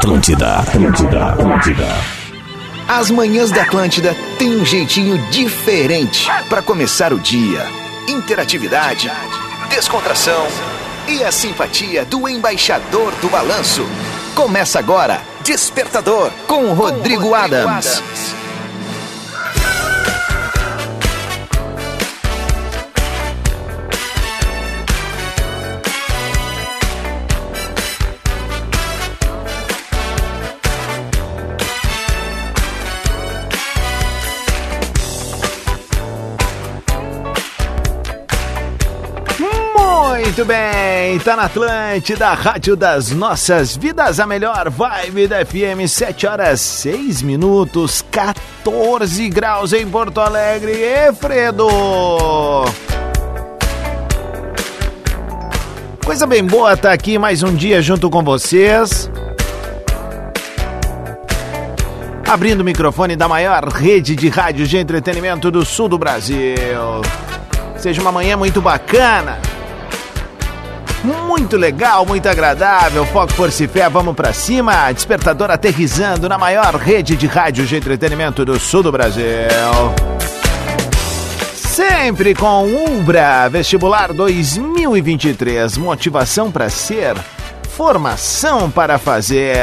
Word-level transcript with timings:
Atlântida, 0.00 0.56
Atlântida, 0.56 1.26
Atlântida. 1.26 1.86
As 2.88 3.10
manhãs 3.10 3.50
da 3.50 3.60
Atlântida 3.60 4.16
têm 4.38 4.56
um 4.56 4.64
jeitinho 4.64 5.18
diferente 5.30 6.26
para 6.48 6.62
começar 6.62 7.12
o 7.12 7.18
dia. 7.18 7.66
Interatividade, 8.08 9.12
descontração 9.68 10.46
e 11.06 11.22
a 11.22 11.30
simpatia 11.30 12.02
do 12.06 12.26
embaixador 12.26 13.12
do 13.20 13.28
balanço. 13.28 13.86
Começa 14.34 14.78
agora, 14.78 15.20
Despertador, 15.44 16.30
com 16.46 16.64
o 16.64 16.72
Rodrigo, 16.72 17.24
Rodrigo 17.28 17.34
Adams. 17.34 17.98
Adams. 17.98 18.39
Muito 40.40 40.48
bem, 40.48 41.18
tá 41.18 41.36
na 41.36 41.42
Atlântida, 41.42 42.32
Rádio 42.32 42.74
das 42.74 43.10
Nossas 43.10 43.76
Vidas, 43.76 44.18
a 44.18 44.26
melhor 44.26 44.70
vibe 44.70 45.26
da 45.26 45.44
FM, 45.44 45.86
7 45.86 46.26
horas 46.26 46.62
6 46.62 47.20
minutos, 47.20 48.02
14 48.10 49.28
graus 49.28 49.74
em 49.74 49.86
Porto 49.86 50.18
Alegre. 50.18 50.72
E 50.72 51.12
Fredo! 51.12 51.68
Coisa 56.02 56.26
bem 56.26 56.42
boa 56.42 56.74
tá 56.74 56.90
aqui 56.90 57.18
mais 57.18 57.42
um 57.42 57.54
dia 57.54 57.82
junto 57.82 58.08
com 58.08 58.24
vocês. 58.24 59.10
Abrindo 62.26 62.62
o 62.62 62.64
microfone 62.64 63.14
da 63.14 63.28
maior 63.28 63.68
rede 63.68 64.16
de 64.16 64.30
rádio 64.30 64.66
de 64.66 64.78
entretenimento 64.78 65.50
do 65.50 65.66
sul 65.66 65.86
do 65.86 65.98
Brasil. 65.98 66.56
Seja 67.76 68.00
uma 68.00 68.10
manhã 68.10 68.38
muito 68.38 68.62
bacana 68.62 69.49
muito 71.04 71.56
legal, 71.56 72.04
muito 72.04 72.28
agradável. 72.28 73.04
Foco, 73.06 73.32
força 73.32 73.64
e 73.64 73.68
fé, 73.68 73.88
vamos 73.88 74.14
pra 74.14 74.32
cima. 74.32 74.92
Despertador 74.92 75.50
aterrizando 75.50 76.28
na 76.28 76.38
maior 76.38 76.74
rede 76.76 77.16
de 77.16 77.26
rádio 77.26 77.66
de 77.66 77.76
entretenimento 77.76 78.44
do 78.44 78.58
sul 78.58 78.82
do 78.82 78.92
Brasil. 78.92 79.24
Sempre 81.54 82.34
com 82.34 82.64
Umbra, 82.64 83.48
vestibular 83.48 84.12
2023. 84.12 85.76
Motivação 85.76 86.50
para 86.50 86.68
ser, 86.68 87.16
formação 87.70 88.70
para 88.70 88.98
fazer. 88.98 89.58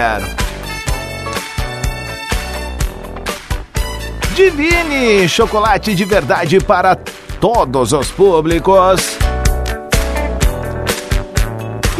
Divine, 4.33 5.27
chocolate 5.27 5.95
de 5.95 6.05
verdade 6.05 6.59
para 6.59 6.95
todos 7.39 7.91
os 7.91 8.11
públicos. 8.11 9.16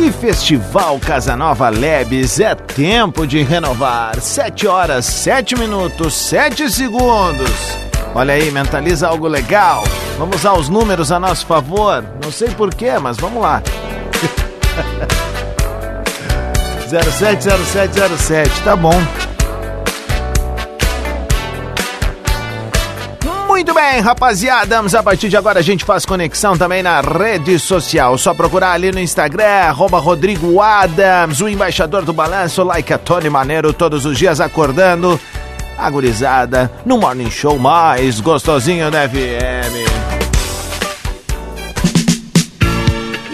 E 0.07 0.11
Festival 0.11 0.97
Casanova 0.99 1.67
Lebes 1.67 2.39
é 2.39 2.55
tempo 2.55 3.27
de 3.27 3.43
renovar. 3.43 4.21
7 4.21 4.65
horas, 4.65 5.05
7 5.05 5.59
minutos, 5.59 6.13
7 6.13 6.69
segundos. 6.69 7.77
Olha 8.15 8.33
aí, 8.33 8.49
mentaliza 8.49 9.09
algo 9.09 9.27
legal. 9.27 9.83
Vamos 10.17 10.37
usar 10.37 10.53
os 10.53 10.69
números 10.69 11.11
a 11.11 11.19
nosso 11.19 11.45
favor. 11.45 12.05
Não 12.23 12.31
sei 12.31 12.47
porquê, 12.51 12.97
mas 12.97 13.17
vamos 13.17 13.41
lá. 13.41 13.61
070707, 16.87 18.61
tá 18.63 18.77
bom. 18.77 18.95
Muito 23.57 23.73
bem, 23.73 24.01
rapaziada. 24.01 24.79
A 24.79 25.01
partir 25.01 25.29
de 25.29 25.35
agora 25.35 25.57
a 25.57 25.63
gente 25.63 25.83
faz 25.83 26.05
conexão 26.05 26.55
também 26.55 26.83
na 26.83 27.01
rede 27.01 27.57
social. 27.57 28.15
Só 28.15 28.31
procurar 28.31 28.73
ali 28.73 28.91
no 28.91 28.99
Instagram, 28.99 29.43
arroba 29.43 29.97
Rodrigo 29.97 30.61
Adams, 30.61 31.41
o 31.41 31.49
embaixador 31.49 32.05
do 32.05 32.13
balanço, 32.13 32.63
like 32.63 32.93
a 32.93 32.99
Tony 32.99 33.31
Maneiro, 33.31 33.73
todos 33.73 34.05
os 34.05 34.15
dias 34.15 34.39
acordando. 34.39 35.19
Agorizada, 35.75 36.71
no 36.85 36.99
Morning 36.99 37.31
Show 37.31 37.57
mais 37.57 38.19
gostosinho 38.19 38.91
da 38.91 39.09
FM. 39.09 39.73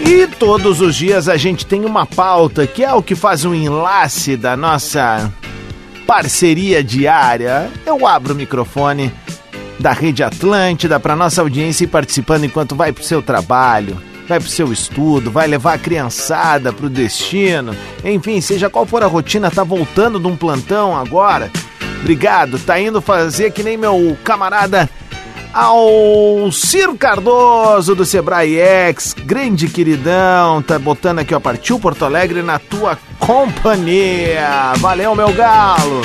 E 0.08 0.26
todos 0.38 0.80
os 0.80 0.96
dias 0.96 1.28
a 1.28 1.36
gente 1.36 1.66
tem 1.66 1.84
uma 1.84 2.06
pauta 2.06 2.66
que 2.66 2.82
é 2.82 2.94
o 2.94 3.02
que 3.02 3.14
faz 3.14 3.44
o 3.44 3.54
enlace 3.54 4.38
da 4.38 4.56
nossa 4.56 5.30
parceria 6.06 6.82
diária. 6.82 7.70
Eu 7.84 8.06
abro 8.06 8.32
o 8.32 8.36
microfone 8.36 9.12
da 9.78 9.92
Rede 9.92 10.22
Atlântida 10.22 11.00
para 11.00 11.16
nossa 11.16 11.40
audiência 11.40 11.84
e 11.84 11.88
participando 11.88 12.44
enquanto 12.44 12.74
vai 12.74 12.92
para 12.92 13.02
o 13.02 13.04
seu 13.04 13.22
trabalho, 13.22 14.00
vai 14.28 14.38
para 14.38 14.46
o 14.46 14.50
seu 14.50 14.72
estudo, 14.72 15.30
vai 15.30 15.46
levar 15.46 15.74
a 15.74 15.78
criançada 15.78 16.72
para 16.72 16.86
o 16.86 16.90
destino. 16.90 17.74
Enfim, 18.04 18.40
seja 18.40 18.70
qual 18.70 18.86
for 18.86 19.02
a 19.02 19.06
rotina, 19.06 19.50
tá 19.50 19.64
voltando 19.64 20.18
de 20.18 20.26
um 20.26 20.36
plantão 20.36 20.96
agora. 20.96 21.50
Obrigado, 22.00 22.58
tá 22.58 22.78
indo 22.78 23.00
fazer 23.00 23.50
que 23.52 23.62
nem 23.62 23.76
meu 23.76 24.16
camarada 24.22 24.88
ao 25.54 26.50
Ciro 26.50 26.96
Cardoso 26.96 27.94
do 27.94 28.04
Sebrae 28.04 28.58
X, 28.58 29.14
grande 29.24 29.68
queridão, 29.68 30.60
tá 30.60 30.78
botando 30.78 31.20
aqui, 31.20 31.32
ó, 31.32 31.38
partiu 31.38 31.78
Porto 31.78 32.04
Alegre 32.04 32.42
na 32.42 32.58
tua 32.58 32.98
companhia. 33.20 34.72
Valeu, 34.78 35.14
meu 35.14 35.32
galo. 35.32 36.02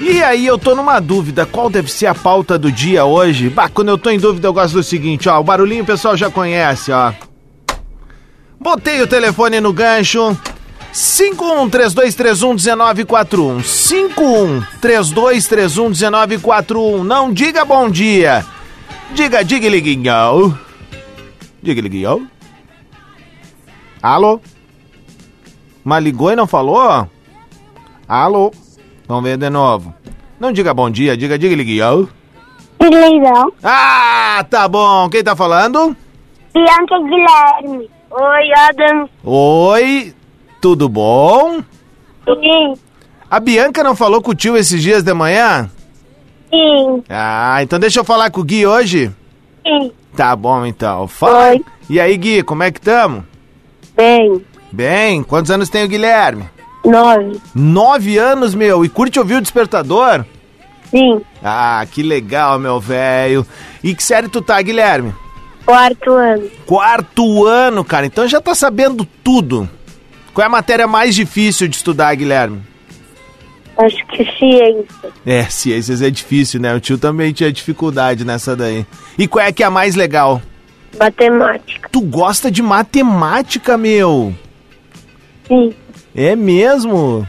E 0.00 0.22
aí 0.22 0.46
eu 0.46 0.58
tô 0.58 0.74
numa 0.74 0.98
dúvida, 0.98 1.44
qual 1.44 1.68
deve 1.68 1.92
ser 1.92 2.06
a 2.06 2.14
pauta 2.14 2.58
do 2.58 2.72
dia 2.72 3.04
hoje? 3.04 3.50
Bah, 3.50 3.68
quando 3.68 3.90
eu 3.90 3.98
tô 3.98 4.08
em 4.08 4.18
dúvida 4.18 4.48
eu 4.48 4.52
gosto 4.52 4.72
do 4.74 4.82
seguinte, 4.82 5.28
ó, 5.28 5.38
o 5.38 5.44
barulhinho 5.44 5.82
o 5.82 5.86
pessoal 5.86 6.16
já 6.16 6.30
conhece, 6.30 6.90
ó. 6.90 7.12
Botei 8.58 9.02
o 9.02 9.06
telefone 9.06 9.60
no 9.60 9.74
gancho. 9.74 10.34
5132311941. 10.92 13.60
5132311941. 14.80 17.02
Não 17.02 17.32
diga 17.32 17.64
bom 17.64 17.88
dia. 17.90 18.44
Diga, 19.12 19.44
diga, 19.44 19.68
liguinho. 19.68 20.58
Diga, 21.62 21.80
liguinho. 21.80 22.28
Alô? 24.02 24.40
Mas 25.84 26.02
ligou 26.02 26.32
e 26.32 26.36
não 26.36 26.46
falou? 26.46 27.06
Alô? 28.08 28.50
Vamos 29.10 29.24
ver 29.24 29.36
de 29.36 29.50
novo. 29.50 29.92
Não 30.38 30.52
diga 30.52 30.72
bom 30.72 30.88
dia, 30.88 31.16
diga 31.16 31.36
diga 31.36 31.56
liguião. 31.56 32.08
Leilão. 32.80 33.52
Ah, 33.60 34.46
tá 34.48 34.68
bom. 34.68 35.08
Quem 35.08 35.24
tá 35.24 35.34
falando? 35.34 35.96
Bianca 36.54 36.96
Guilherme. 37.00 37.90
Oi, 38.08 38.52
Adam. 38.56 39.08
Oi, 39.24 40.14
tudo 40.60 40.88
bom? 40.88 41.60
Sim. 42.24 42.74
A 43.28 43.40
Bianca 43.40 43.82
não 43.82 43.96
falou 43.96 44.22
com 44.22 44.30
o 44.30 44.34
tio 44.34 44.56
esses 44.56 44.80
dias 44.80 45.02
de 45.02 45.12
manhã? 45.12 45.68
Sim. 46.48 47.02
Ah, 47.08 47.60
então 47.64 47.80
deixa 47.80 47.98
eu 47.98 48.04
falar 48.04 48.30
com 48.30 48.42
o 48.42 48.44
Gui 48.44 48.64
hoje? 48.64 49.10
Sim. 49.66 49.90
Tá 50.16 50.36
bom, 50.36 50.64
então. 50.64 51.08
Fala. 51.08 51.48
Oi. 51.48 51.64
E 51.88 51.98
aí, 51.98 52.16
Gui, 52.16 52.44
como 52.44 52.62
é 52.62 52.70
que 52.70 52.80
tamo? 52.80 53.24
Bem. 53.96 54.46
Bem, 54.70 55.24
quantos 55.24 55.50
anos 55.50 55.68
tem 55.68 55.82
o 55.82 55.88
Guilherme? 55.88 56.44
Nove. 56.84 57.40
Nove 57.54 58.18
anos, 58.18 58.54
meu, 58.54 58.84
e 58.84 58.88
curte 58.88 59.18
ouvir 59.18 59.36
o 59.36 59.40
Despertador? 59.40 60.24
Sim. 60.90 61.20
Ah, 61.42 61.86
que 61.90 62.02
legal, 62.02 62.58
meu 62.58 62.80
velho. 62.80 63.46
E 63.82 63.94
que 63.94 64.02
série 64.02 64.28
tu 64.28 64.42
tá, 64.42 64.60
Guilherme? 64.60 65.14
Quarto 65.64 66.10
ano. 66.10 66.50
Quarto 66.66 67.46
ano, 67.46 67.84
cara, 67.84 68.06
então 68.06 68.26
já 68.26 68.40
tá 68.40 68.54
sabendo 68.54 69.06
tudo. 69.22 69.68
Qual 70.34 70.42
é 70.42 70.46
a 70.46 70.50
matéria 70.50 70.86
mais 70.86 71.14
difícil 71.14 71.68
de 71.68 71.76
estudar, 71.76 72.14
Guilherme? 72.14 72.62
Acho 73.76 74.04
que 74.08 74.24
ciência. 74.36 75.12
É, 75.24 75.44
ciências 75.44 76.02
é 76.02 76.10
difícil, 76.10 76.60
né? 76.60 76.74
O 76.74 76.80
tio 76.80 76.98
também 76.98 77.32
tinha 77.32 77.52
dificuldade 77.52 78.24
nessa 78.24 78.54
daí. 78.54 78.84
E 79.16 79.26
qual 79.26 79.44
é 79.44 79.52
que 79.52 79.62
é 79.62 79.66
a 79.66 79.70
mais 79.70 79.94
legal? 79.94 80.42
Matemática. 80.98 81.88
Tu 81.90 82.00
gosta 82.00 82.50
de 82.50 82.62
matemática, 82.62 83.78
meu? 83.78 84.34
Sim. 85.46 85.72
É 86.14 86.34
mesmo? 86.34 87.26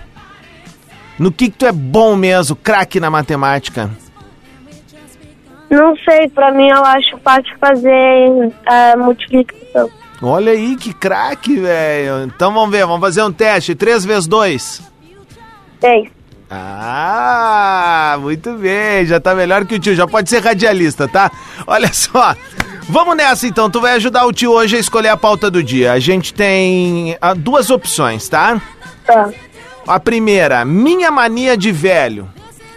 No 1.19 1.31
que, 1.31 1.49
que 1.49 1.57
tu 1.57 1.65
é 1.65 1.71
bom 1.71 2.15
mesmo, 2.15 2.55
craque 2.55 2.99
na 2.99 3.09
matemática? 3.09 3.89
Não 5.69 5.95
sei, 5.97 6.27
pra 6.29 6.51
mim 6.51 6.67
eu 6.67 6.83
acho 6.83 7.17
fácil 7.23 7.55
fazer 7.59 8.51
a 8.65 8.97
multiplicação. 8.97 9.89
Olha 10.21 10.51
aí 10.51 10.75
que 10.75 10.93
craque, 10.93 11.57
velho. 11.57 12.23
Então 12.23 12.53
vamos 12.53 12.71
ver, 12.71 12.85
vamos 12.85 13.01
fazer 13.01 13.23
um 13.23 13.31
teste. 13.31 13.73
3 13.73 14.03
vezes 14.03 14.27
2. 14.27 14.81
6. 15.79 16.09
Ah, 16.49 18.17
muito 18.19 18.53
bem. 18.55 19.05
Já 19.05 19.19
tá 19.19 19.33
melhor 19.33 19.65
que 19.65 19.75
o 19.75 19.79
tio. 19.79 19.95
Já 19.95 20.05
pode 20.05 20.29
ser 20.29 20.43
radialista, 20.43 21.07
tá? 21.07 21.31
Olha 21.65 21.91
só. 21.93 22.35
Vamos 22.91 23.15
nessa 23.15 23.47
então. 23.47 23.69
Tu 23.69 23.79
vai 23.79 23.93
ajudar 23.93 24.25
o 24.25 24.33
tio 24.33 24.51
hoje 24.51 24.75
a 24.75 24.79
escolher 24.79 25.07
a 25.07 25.15
pauta 25.15 25.49
do 25.49 25.63
dia. 25.63 25.93
A 25.93 25.99
gente 25.99 26.33
tem 26.33 27.17
ah, 27.21 27.33
duas 27.33 27.69
opções, 27.69 28.27
tá? 28.27 28.61
Tá. 29.05 29.29
A 29.87 29.97
primeira, 29.97 30.65
minha 30.65 31.09
mania 31.09 31.55
de 31.55 31.71
velho. 31.71 32.29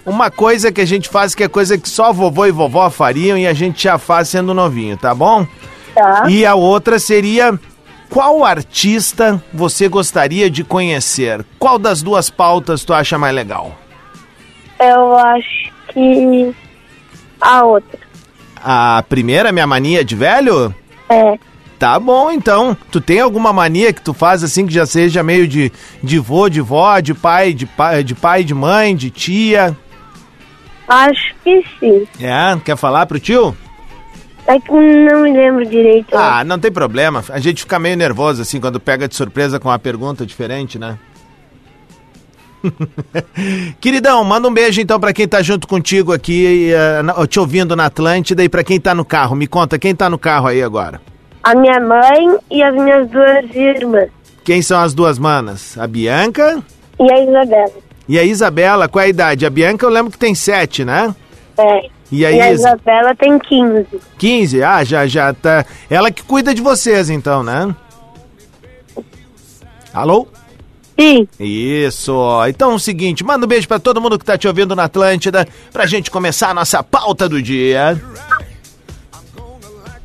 Uma 0.06 0.30
coisa 0.30 0.70
que 0.70 0.80
a 0.80 0.84
gente 0.84 1.08
faz 1.08 1.34
que 1.34 1.42
é 1.42 1.48
coisa 1.48 1.76
que 1.76 1.88
só 1.88 2.12
vovô 2.12 2.46
e 2.46 2.52
vovó 2.52 2.88
fariam 2.90 3.36
e 3.36 3.44
a 3.44 3.52
gente 3.52 3.82
já 3.82 3.98
faz 3.98 4.28
sendo 4.28 4.54
novinho, 4.54 4.96
tá 4.96 5.12
bom? 5.12 5.44
Tá. 5.92 6.26
E 6.28 6.46
a 6.46 6.54
outra 6.54 7.00
seria 7.00 7.58
qual 8.08 8.44
artista 8.44 9.42
você 9.52 9.88
gostaria 9.88 10.48
de 10.48 10.62
conhecer? 10.62 11.44
Qual 11.58 11.76
das 11.76 12.04
duas 12.04 12.30
pautas 12.30 12.84
tu 12.84 12.94
acha 12.94 13.18
mais 13.18 13.34
legal? 13.34 13.76
Eu 14.78 15.18
acho 15.18 15.72
que 15.88 16.54
a 17.40 17.64
outra. 17.64 18.03
A 18.64 19.04
primeira, 19.06 19.52
minha 19.52 19.66
mania 19.66 20.02
de 20.02 20.16
velho? 20.16 20.74
É. 21.08 21.38
Tá 21.78 22.00
bom, 22.00 22.30
então. 22.30 22.74
Tu 22.90 23.00
tem 23.00 23.20
alguma 23.20 23.52
mania 23.52 23.92
que 23.92 24.00
tu 24.00 24.14
faz 24.14 24.42
assim 24.42 24.66
que 24.66 24.72
já 24.72 24.86
seja 24.86 25.22
meio 25.22 25.46
de, 25.46 25.70
de 26.02 26.18
vô, 26.18 26.48
de 26.48 26.62
vó, 26.62 26.98
de 26.98 27.12
pai, 27.12 27.52
de 27.52 27.66
pai, 27.66 28.02
de 28.02 28.14
pai, 28.14 28.42
de 28.42 28.54
mãe, 28.54 28.96
de 28.96 29.10
tia? 29.10 29.76
Acho 30.88 31.34
que 31.42 31.62
sim. 31.78 32.06
É, 32.20 32.58
quer 32.64 32.76
falar 32.76 33.04
pro 33.06 33.20
tio? 33.20 33.54
É 34.46 34.58
que 34.58 34.70
não 34.70 35.22
me 35.22 35.32
lembro 35.32 35.64
direito. 35.66 36.16
Ah, 36.16 36.44
não 36.44 36.58
tem 36.58 36.70
problema. 36.70 37.24
A 37.30 37.38
gente 37.38 37.62
fica 37.62 37.78
meio 37.78 37.96
nervoso 37.96 38.42
assim 38.42 38.60
quando 38.60 38.78
pega 38.78 39.08
de 39.08 39.14
surpresa 39.14 39.58
com 39.58 39.68
uma 39.68 39.78
pergunta 39.78 40.24
diferente, 40.26 40.78
né? 40.78 40.98
Queridão, 43.80 44.22
manda 44.24 44.48
um 44.48 44.52
beijo 44.54 44.80
então 44.80 44.98
pra 44.98 45.12
quem 45.12 45.26
tá 45.28 45.42
junto 45.42 45.66
contigo 45.68 46.12
aqui, 46.12 46.72
eh, 46.72 47.26
te 47.26 47.38
ouvindo 47.38 47.74
na 47.76 47.86
Atlântida 47.86 48.42
e 48.44 48.48
pra 48.48 48.64
quem 48.64 48.80
tá 48.80 48.94
no 48.94 49.04
carro. 49.04 49.36
Me 49.36 49.46
conta, 49.46 49.78
quem 49.78 49.94
tá 49.94 50.08
no 50.08 50.18
carro 50.18 50.46
aí 50.48 50.62
agora? 50.62 51.00
A 51.42 51.54
minha 51.54 51.78
mãe 51.80 52.38
e 52.50 52.62
as 52.62 52.74
minhas 52.74 53.08
duas 53.10 53.54
irmãs. 53.54 54.08
Quem 54.44 54.62
são 54.62 54.80
as 54.80 54.94
duas 54.94 55.18
manas? 55.18 55.76
A 55.78 55.86
Bianca 55.86 56.62
E 56.98 57.12
a 57.12 57.22
Isabela. 57.22 57.72
e 58.08 58.18
a 58.18 58.24
Isabela. 58.24 58.88
Qual 58.88 59.02
é 59.02 59.06
a 59.06 59.08
idade? 59.10 59.46
A 59.46 59.50
Bianca 59.50 59.84
eu 59.84 59.90
lembro 59.90 60.10
que 60.12 60.18
tem 60.18 60.34
sete, 60.34 60.84
né? 60.84 61.14
É. 61.58 61.88
E 62.12 62.24
a 62.24 62.30
E 62.32 62.40
a 62.40 62.52
Isa? 62.52 62.68
Isabela 62.68 63.14
tem 63.14 63.38
15. 63.38 63.86
15? 64.18 64.62
Ah, 64.62 64.84
já, 64.84 65.06
já 65.06 65.32
tá. 65.32 65.64
Ela 65.90 66.10
que 66.10 66.22
cuida 66.22 66.54
de 66.54 66.60
vocês 66.62 67.10
então, 67.10 67.42
né? 67.42 67.74
Alô? 69.92 70.26
Sim. 70.98 71.26
Isso. 71.40 72.14
Então 72.48 72.72
é 72.72 72.74
o 72.74 72.78
seguinte, 72.78 73.24
manda 73.24 73.44
um 73.44 73.48
beijo 73.48 73.66
pra 73.66 73.78
todo 73.78 74.00
mundo 74.00 74.18
que 74.18 74.24
tá 74.24 74.38
te 74.38 74.46
ouvindo 74.46 74.76
na 74.76 74.84
Atlântida, 74.84 75.46
pra 75.72 75.86
gente 75.86 76.10
começar 76.10 76.50
a 76.50 76.54
nossa 76.54 76.82
pauta 76.82 77.28
do 77.28 77.42
dia. 77.42 78.00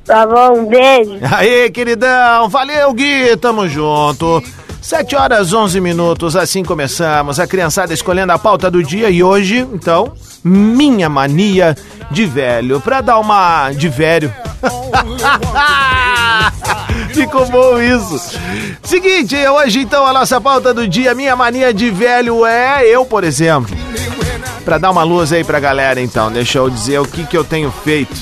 Tá 0.05 0.25
bom, 0.25 0.61
um 0.61 0.65
beijo. 0.65 1.19
Aê, 1.31 1.69
queridão, 1.69 2.49
valeu, 2.49 2.91
Gui, 2.93 3.37
tamo 3.37 3.69
junto. 3.69 4.43
7 4.81 5.15
horas 5.15 5.53
11 5.53 5.79
minutos, 5.79 6.35
assim 6.35 6.63
começamos. 6.63 7.39
A 7.39 7.45
criançada 7.45 7.93
escolhendo 7.93 8.31
a 8.31 8.39
pauta 8.39 8.71
do 8.71 8.81
dia 8.83 9.09
e 9.11 9.21
hoje, 9.21 9.59
então, 9.71 10.13
minha 10.43 11.07
mania 11.07 11.77
de 12.09 12.25
velho. 12.25 12.81
Pra 12.81 13.01
dar 13.01 13.19
uma 13.19 13.71
de 13.71 13.87
velho. 13.87 14.33
Ficou 17.19 17.45
bom 17.47 17.81
isso. 17.81 18.39
Seguinte, 18.81 19.35
hoje 19.35 19.81
então 19.81 20.05
a 20.05 20.13
nossa 20.13 20.39
pauta 20.39 20.73
do 20.73 20.87
dia, 20.87 21.13
minha 21.13 21.35
mania 21.35 21.73
de 21.73 21.91
velho 21.91 22.45
é 22.45 22.87
eu, 22.87 23.05
por 23.05 23.25
exemplo. 23.25 23.75
Pra 24.63 24.77
dar 24.77 24.89
uma 24.89 25.03
luz 25.03 25.33
aí 25.33 25.43
pra 25.43 25.59
galera 25.59 25.99
então, 25.99 26.31
deixa 26.31 26.59
eu 26.59 26.69
dizer 26.69 26.97
o 26.97 27.05
que 27.05 27.25
que 27.25 27.35
eu 27.35 27.43
tenho 27.43 27.73
feito. 27.83 28.15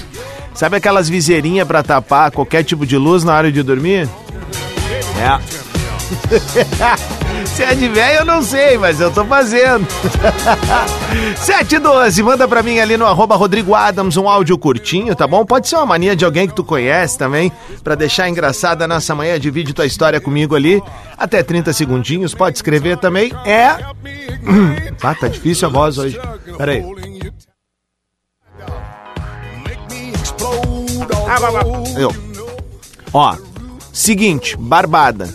Sabe 0.52 0.78
aquelas 0.78 1.08
viseirinhas 1.08 1.68
pra 1.68 1.84
tapar 1.84 2.32
qualquer 2.32 2.64
tipo 2.64 2.88
de 2.88 2.98
luz 2.98 3.24
na 3.24 3.36
hora 3.36 3.52
de 3.52 3.62
dormir? 3.62 4.10
É. 5.20 5.40
Se 7.58 7.64
é 7.64 7.74
de 7.74 7.88
velho, 7.88 8.20
eu 8.20 8.26
não 8.26 8.44
sei, 8.44 8.78
mas 8.78 9.02
eu 9.02 9.12
tô 9.12 9.26
fazendo. 9.26 9.84
712, 11.44 12.22
manda 12.22 12.48
pra 12.48 12.62
mim 12.62 12.80
ali 12.80 12.96
no 12.98 13.08
arroba 13.08 13.36
Rodrigo 13.36 13.74
Adams 13.74 14.16
um 14.16 14.30
áudio 14.30 14.60
curtinho, 14.60 15.16
tá 15.16 15.26
bom? 15.26 15.44
Pode 15.44 15.68
ser 15.68 15.78
uma 15.78 15.88
mania 15.88 16.16
de 16.16 16.24
alguém 16.24 16.48
que 16.48 16.54
tu 16.54 16.64
conhece 16.64 17.18
também, 17.18 17.52
pra 17.84 17.96
deixar 17.96 18.30
engraçada 18.30 18.86
a 18.86 18.88
nossa 18.88 19.16
manhã. 19.16 19.40
Divide 19.40 19.74
tua 19.74 19.88
história 19.88 20.22
comigo 20.22 20.56
ali, 20.56 20.80
até 21.18 21.42
30 21.42 21.74
segundinhos. 21.74 22.36
Pode 22.36 22.58
escrever 22.58 22.98
também. 22.98 23.34
É. 23.44 23.76
Ah, 25.02 25.16
tá 25.16 25.28
difícil 25.28 25.68
a 25.68 25.72
voz 25.72 25.98
hoje. 25.98 26.20
Pera 26.58 26.74
aí. 26.74 26.84
Ah. 31.28 32.00
Eu. 32.00 32.14
Ó, 33.12 33.36
seguinte, 33.92 34.56
barbada. 34.58 35.28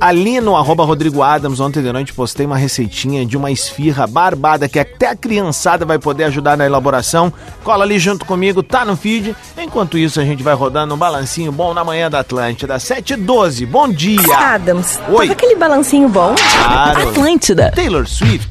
Ali 0.00 0.40
no 0.40 0.56
arroba 0.56 0.82
Rodrigo 0.82 1.22
Adams, 1.22 1.60
ontem 1.60 1.82
de 1.82 1.92
noite 1.92 2.14
postei 2.14 2.46
uma 2.46 2.56
receitinha 2.56 3.26
de 3.26 3.36
uma 3.36 3.50
esfirra 3.50 4.06
barbada 4.06 4.66
que 4.66 4.78
até 4.78 5.08
a 5.08 5.14
criançada 5.14 5.84
vai 5.84 5.98
poder 5.98 6.24
ajudar 6.24 6.56
na 6.56 6.64
elaboração. 6.64 7.30
Cola 7.62 7.84
ali 7.84 7.98
junto 7.98 8.24
comigo, 8.24 8.62
tá 8.62 8.82
no 8.82 8.96
feed. 8.96 9.36
Enquanto 9.58 9.98
isso, 9.98 10.18
a 10.18 10.24
gente 10.24 10.42
vai 10.42 10.54
rodando 10.54 10.94
um 10.94 10.96
balancinho 10.96 11.52
bom 11.52 11.74
na 11.74 11.84
manhã 11.84 12.10
da 12.10 12.20
Atlântida. 12.20 12.76
7h12, 12.78 13.66
bom 13.66 13.88
dia! 13.90 14.38
Adams, 14.38 14.98
Oi. 15.06 15.26
tava 15.28 15.32
aquele 15.32 15.56
balancinho 15.56 16.08
bom? 16.08 16.34
Claro. 16.34 17.10
Atlântida. 17.10 17.70
Taylor 17.72 18.08
Swift. 18.08 18.48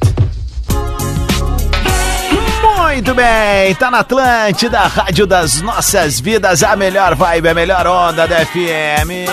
Muito 2.62 3.14
bem, 3.14 3.74
tá 3.74 3.90
na 3.90 4.00
Atlântida, 4.00 4.80
rádio 4.80 5.26
das 5.26 5.60
nossas 5.60 6.20
vidas, 6.20 6.62
a 6.62 6.76
melhor 6.76 7.16
vibe, 7.16 7.48
a 7.48 7.54
melhor 7.54 7.86
onda 7.88 8.28
da 8.28 8.46
FM. 8.46 9.26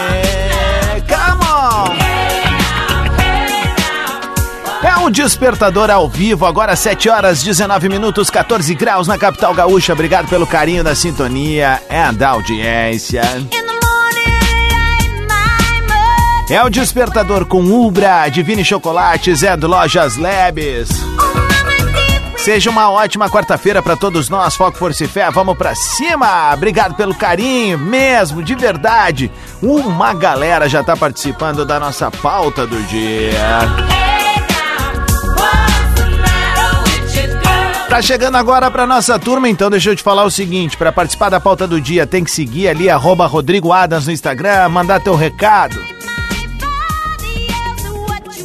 Come 1.07 1.45
on! 1.45 2.06
É 4.83 4.95
um 4.97 5.09
despertador 5.09 5.89
ao 5.89 6.07
vivo, 6.07 6.45
agora 6.45 6.75
7 6.75 7.09
horas 7.09 7.41
19 7.41 7.89
minutos, 7.89 8.29
14 8.29 8.75
graus 8.75 9.07
na 9.07 9.17
capital 9.17 9.53
gaúcha. 9.53 9.93
Obrigado 9.93 10.27
pelo 10.27 10.45
carinho 10.45 10.83
da 10.83 10.93
sintonia 10.93 11.81
e 11.89 12.13
da 12.13 12.29
audiência. 12.29 13.21
É 16.49 16.63
o 16.63 16.69
despertador 16.69 17.45
com 17.45 17.61
Ubra, 17.63 18.29
Divine 18.29 18.63
Chocolates, 18.63 19.43
é 19.43 19.57
do 19.57 19.67
Lojas 19.67 20.15
Labs. 20.15 20.89
Seja 22.37 22.69
uma 22.69 22.89
ótima 22.89 23.29
quarta-feira 23.29 23.81
para 23.81 23.97
todos 23.97 24.29
nós, 24.29 24.55
Foco, 24.55 24.77
Força 24.77 25.03
e 25.03 25.07
Fé. 25.07 25.29
Vamos 25.31 25.57
pra 25.57 25.75
cima! 25.75 26.53
Obrigado 26.53 26.95
pelo 26.95 27.13
carinho, 27.13 27.77
mesmo, 27.77 28.41
de 28.41 28.55
verdade. 28.55 29.29
Uma 29.61 30.13
galera 30.13 30.69
já 30.69 30.81
tá 30.81 30.95
participando 30.95 31.65
da 31.65 31.77
nossa 31.77 32.09
pauta 32.09 32.65
do 32.65 32.81
dia. 32.83 34.06
Tá 37.89 38.01
chegando 38.01 38.35
agora 38.35 38.69
pra 38.69 38.85
nossa 38.85 39.17
turma, 39.17 39.47
então 39.47 39.69
deixa 39.69 39.91
eu 39.91 39.95
te 39.95 40.03
falar 40.03 40.25
o 40.25 40.29
seguinte, 40.29 40.75
para 40.75 40.91
participar 40.91 41.29
da 41.29 41.39
pauta 41.39 41.65
do 41.65 41.79
dia 41.79 42.05
tem 42.05 42.21
que 42.21 42.29
seguir 42.29 42.67
ali 42.67 42.89
arroba 42.89 43.25
Rodrigo 43.25 43.71
Adams 43.71 44.05
no 44.05 44.11
Instagram, 44.11 44.67
mandar 44.67 44.99
teu 44.99 45.15
recado. 45.15 45.79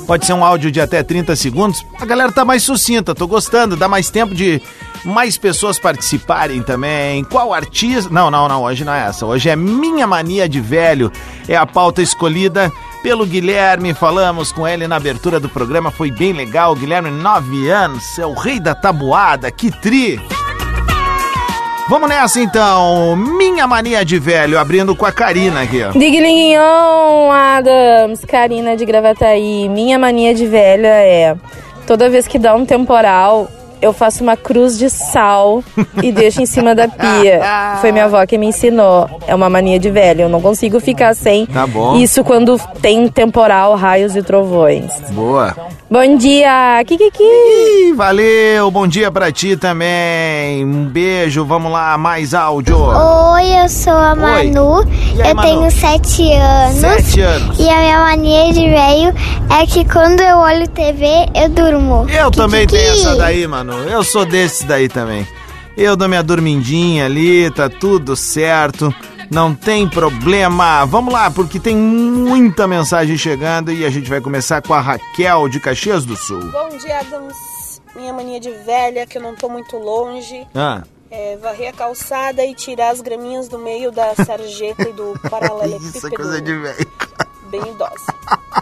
Pode 0.07 0.27
ser 0.27 0.33
um 0.33 0.45
áudio 0.45 0.71
de 0.71 0.81
até 0.81 1.03
30 1.03 1.35
segundos. 1.35 1.85
A 2.01 2.05
galera 2.05 2.31
tá 2.31 2.45
mais 2.45 2.63
sucinta, 2.63 3.15
tô 3.15 3.27
gostando, 3.27 3.77
dá 3.77 3.89
mais 3.89 4.11
tempo 4.11 4.33
de 4.33 4.63
mais 5.05 5.37
pessoas 5.37 5.79
participarem 5.79 6.63
também. 6.63 7.25
Qual 7.25 7.53
artista? 7.53 8.11
Não, 8.13 8.31
não, 8.31 8.47
não, 8.47 8.63
hoje 8.63 8.85
não 8.85 8.93
é 8.93 9.07
essa. 9.07 9.27
Hoje 9.27 9.49
é 9.49 9.57
Minha 9.57 10.07
Mania 10.07 10.49
de 10.49 10.61
Velho. 10.61 11.11
É 11.49 11.57
a 11.57 11.67
pauta 11.67 12.01
escolhida 12.01 12.71
pelo 13.03 13.27
Guilherme. 13.27 13.93
Falamos 13.95 14.53
com 14.53 14.67
ele 14.67 14.87
na 14.87 14.97
abertura 14.97 15.41
do 15.41 15.49
programa, 15.49 15.91
foi 15.91 16.11
bem 16.11 16.33
legal. 16.33 16.75
Guilherme, 16.75 17.11
nove 17.11 17.69
anos, 17.69 18.19
é 18.19 18.25
o 18.25 18.35
rei 18.35 18.61
da 18.61 18.75
tabuada, 18.75 19.51
que 19.51 19.71
tri! 19.71 20.21
Vamos 21.89 22.09
nessa 22.09 22.41
então. 22.41 23.17
Minha 23.17 23.67
Mania 23.67 24.05
de 24.05 24.19
Velho, 24.19 24.59
abrindo 24.59 24.95
com 24.95 25.05
a 25.05 25.13
Karina 25.13 25.63
aqui, 25.63 25.83
ó. 25.83 25.91
Diglinhon, 25.91 27.31
Adams, 27.31 28.25
Karina 28.25 28.77
de 28.77 28.85
Gravataí. 28.85 29.69
Minha 29.69 29.99
mania 29.99 30.33
de 30.35 30.47
velha 30.47 30.89
é 30.89 31.37
toda 31.87 32.09
vez 32.09 32.27
que 32.27 32.39
dá 32.39 32.55
um 32.55 32.65
temporal, 32.65 33.51
eu 33.83 33.93
faço 33.93 34.23
uma 34.23 34.37
cruz 34.37 34.79
de 34.79 34.89
sal 34.89 35.63
e 36.03 36.11
deixo 36.13 36.41
em 36.41 36.47
cima 36.47 36.75
da 36.75 36.89
pia. 36.89 37.41
Foi 37.83 37.93
minha 37.93 38.05
avó 38.07 38.25
que 38.25 38.39
me 38.39 38.47
ensinou. 38.47 39.11
É 39.27 39.35
uma 39.35 39.51
mania 39.51 39.79
de 39.79 39.91
velha. 39.91 40.23
Eu 40.23 40.29
não 40.29 40.41
consigo 40.41 40.81
ficar 40.81 41.15
sem 41.15 41.45
Tá 41.47 41.67
bom. 41.67 41.97
isso 41.97 42.23
quando 42.25 42.59
tem 42.81 43.09
temporal, 43.09 43.75
raios 43.77 44.15
e 44.17 44.23
trovões. 44.23 44.91
Boa. 45.11 45.55
Bom 45.91 46.17
dia, 46.17 46.83
Kikiki. 46.87 47.23
Ih, 47.23 47.93
valeu, 47.93 48.71
bom 48.71 48.87
dia 48.87 49.11
pra 49.11 49.31
ti 49.31 49.57
também. 49.57 50.65
Um 50.65 50.85
beijo, 50.87 51.45
vamos 51.45 51.71
lá, 51.71 51.99
mais 51.99 52.33
áudio. 52.33 52.79
Oi, 52.79 53.63
eu 53.63 53.69
sou 53.69 53.93
a 53.93 54.15
Manu, 54.15 54.79
aí, 54.81 55.29
eu 55.29 55.35
Manu? 55.35 55.43
tenho 55.43 55.71
sete 55.71 56.33
anos. 56.33 56.77
Sete 56.81 57.21
anos. 57.21 57.59
E 57.59 57.69
a 57.69 57.77
minha 57.79 57.99
mania 57.99 58.53
de 58.55 58.69
velho 58.71 59.15
é 59.61 59.67
que 59.67 59.85
quando 59.85 60.21
eu 60.21 60.39
olho 60.39 60.67
TV, 60.69 61.05
eu 61.35 61.49
durmo. 61.51 62.07
Eu 62.09 62.31
também 62.31 62.67
Kikiki. 62.67 62.83
tenho 62.85 62.93
essa 62.95 63.17
daí, 63.17 63.47
mano. 63.73 63.89
Eu 63.91 64.05
sou 64.05 64.25
desse 64.25 64.65
daí 64.65 64.89
também. 64.89 65.27
Eu 65.77 65.97
dou 65.97 66.09
minha 66.09 66.23
dormindinha 66.23 67.07
ali, 67.07 67.51
tá 67.51 67.69
tudo 67.69 68.15
certo. 68.15 68.95
Não 69.31 69.55
tem 69.55 69.89
problema. 69.89 70.85
Vamos 70.85 71.13
lá, 71.15 71.31
porque 71.31 71.59
tem 71.59 71.75
muita 71.77 72.67
mensagem 72.67 73.17
chegando 73.17 73.73
e 73.73 73.85
a 73.85 73.91
gente 73.91 74.09
vai 74.11 74.21
começar 74.21 74.61
com 74.61 74.75
a 74.75 74.81
Raquel 74.81 75.49
de 75.49 75.59
Caxias 75.59 76.05
do 76.05 76.15
Sul. 76.17 76.41
Bom 76.51 76.69
dia, 76.77 77.01
Adams. 77.01 77.81
Minha 77.97 78.13
mania 78.13 78.39
de 78.41 78.51
velha, 78.51 79.07
que 79.07 79.17
eu 79.19 79.23
não 79.23 79.35
tô 79.35 79.49
muito 79.49 79.77
longe, 79.79 80.47
Ah, 80.55 80.83
é 81.11 81.37
varrer 81.37 81.69
a 81.71 81.73
calçada 81.73 82.43
e 82.45 82.55
tirar 82.55 82.91
as 82.91 83.01
graminhas 83.03 83.49
do 83.49 83.59
meio 83.59 83.91
da 83.93 84.15
sarjeta 84.15 84.89
e 84.89 84.93
do 84.95 85.15
paralelepípedo. 85.31 85.97
isso 85.99 86.07
é 86.07 86.11
coisa 86.11 86.41
de 86.41 86.55
velho. 86.55 86.89
Bem 87.51 87.61
idosa. 87.61 88.15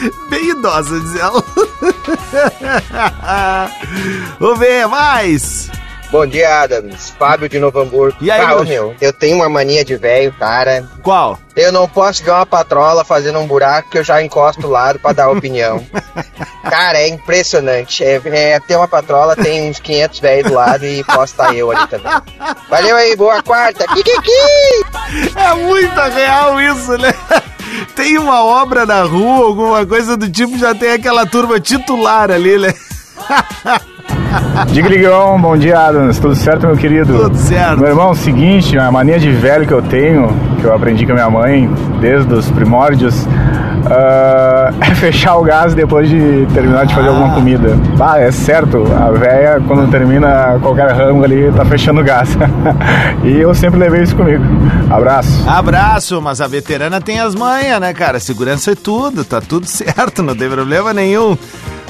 Bem 0.28 0.50
idosa, 0.50 1.00
diz 1.00 1.16
ela. 1.16 1.42
Vamos 4.38 4.58
ver, 4.58 4.86
mais. 4.86 5.70
Bom 6.10 6.24
dia, 6.24 6.62
Adams. 6.62 7.12
Fábio 7.18 7.48
de 7.48 7.58
Novo 7.58 7.80
Hamburgo. 7.80 8.16
E 8.20 8.30
aí, 8.30 8.40
ah, 8.40 8.62
meu, 8.62 8.94
eu 9.00 9.12
tenho 9.12 9.36
uma 9.36 9.48
mania 9.48 9.84
de 9.84 9.96
velho, 9.96 10.32
cara. 10.38 10.88
Qual? 11.02 11.36
Eu 11.56 11.72
não 11.72 11.88
posso 11.88 12.22
ver 12.22 12.30
uma 12.30 12.46
patrola 12.46 13.04
fazendo 13.04 13.40
um 13.40 13.46
buraco 13.46 13.90
que 13.90 13.98
eu 13.98 14.04
já 14.04 14.22
encosto 14.22 14.62
do 14.62 14.68
lado 14.68 15.00
pra 15.00 15.12
dar 15.12 15.30
opinião. 15.30 15.84
cara, 16.62 16.98
é 16.98 17.08
impressionante. 17.08 18.04
É, 18.04 18.20
é, 18.24 18.60
tem 18.60 18.76
uma 18.76 18.86
patrola, 18.86 19.34
tem 19.34 19.68
uns 19.68 19.80
500 19.80 20.20
velhos 20.20 20.50
do 20.50 20.54
lado 20.54 20.86
e 20.86 21.02
posso 21.02 21.32
estar 21.32 21.52
eu 21.54 21.72
ali 21.72 21.86
também. 21.88 22.12
Valeu 22.68 22.96
aí, 22.96 23.16
boa 23.16 23.42
quarta. 23.42 23.84
Kikiki! 23.88 24.30
É 25.34 25.54
muito 25.54 26.00
real 26.00 26.60
isso, 26.60 26.96
né? 26.98 27.12
Tem 27.94 28.18
uma 28.18 28.44
obra 28.44 28.86
na 28.86 29.02
rua, 29.02 29.46
alguma 29.46 29.86
coisa 29.86 30.16
do 30.16 30.28
tipo, 30.28 30.58
já 30.58 30.74
tem 30.74 30.92
aquela 30.92 31.26
turma 31.26 31.60
titular 31.60 32.30
ali, 32.30 32.58
né? 32.58 32.72
Diga 34.68 34.88
Ligão, 34.88 35.40
bom 35.40 35.56
dia 35.56 35.78
Adams, 35.78 36.18
tudo 36.18 36.34
certo 36.34 36.66
meu 36.66 36.76
querido? 36.76 37.18
Tudo 37.18 37.36
certo. 37.36 37.80
Meu 37.80 37.88
irmão, 37.88 38.14
seguinte, 38.14 38.78
a 38.78 38.90
mania 38.90 39.18
de 39.18 39.30
velho 39.30 39.66
que 39.66 39.72
eu 39.72 39.82
tenho, 39.82 40.28
que 40.60 40.66
eu 40.66 40.74
aprendi 40.74 41.06
com 41.06 41.12
a 41.12 41.14
minha 41.14 41.30
mãe 41.30 41.70
desde 42.00 42.32
os 42.34 42.50
primórdios, 42.50 43.26
ah, 43.90 44.72
é 44.80 44.94
fechar 44.94 45.36
o 45.36 45.42
gás 45.42 45.74
depois 45.74 46.08
de 46.08 46.46
terminar 46.52 46.86
de 46.86 46.94
fazer 46.94 47.08
alguma 47.08 47.34
comida. 47.34 47.76
Ah, 48.00 48.18
é 48.18 48.30
certo, 48.30 48.84
a 48.92 49.10
velha 49.10 49.60
quando 49.66 49.90
termina 49.90 50.58
qualquer 50.60 50.90
rango 50.92 51.24
ali 51.24 51.50
tá 51.52 51.64
fechando 51.64 52.00
o 52.00 52.04
gás. 52.04 52.36
e 53.24 53.40
eu 53.40 53.54
sempre 53.54 53.78
levei 53.78 54.02
isso 54.02 54.16
comigo. 54.16 54.44
Abraço. 54.90 55.48
Abraço, 55.48 56.20
mas 56.20 56.40
a 56.40 56.46
veterana 56.46 57.00
tem 57.00 57.20
as 57.20 57.34
manhas, 57.34 57.80
né, 57.80 57.92
cara? 57.92 58.18
Segurança 58.20 58.72
é 58.72 58.74
tudo, 58.74 59.24
tá 59.24 59.40
tudo 59.40 59.66
certo, 59.68 60.22
não 60.22 60.34
tem 60.34 60.48
problema 60.48 60.92
nenhum. 60.92 61.36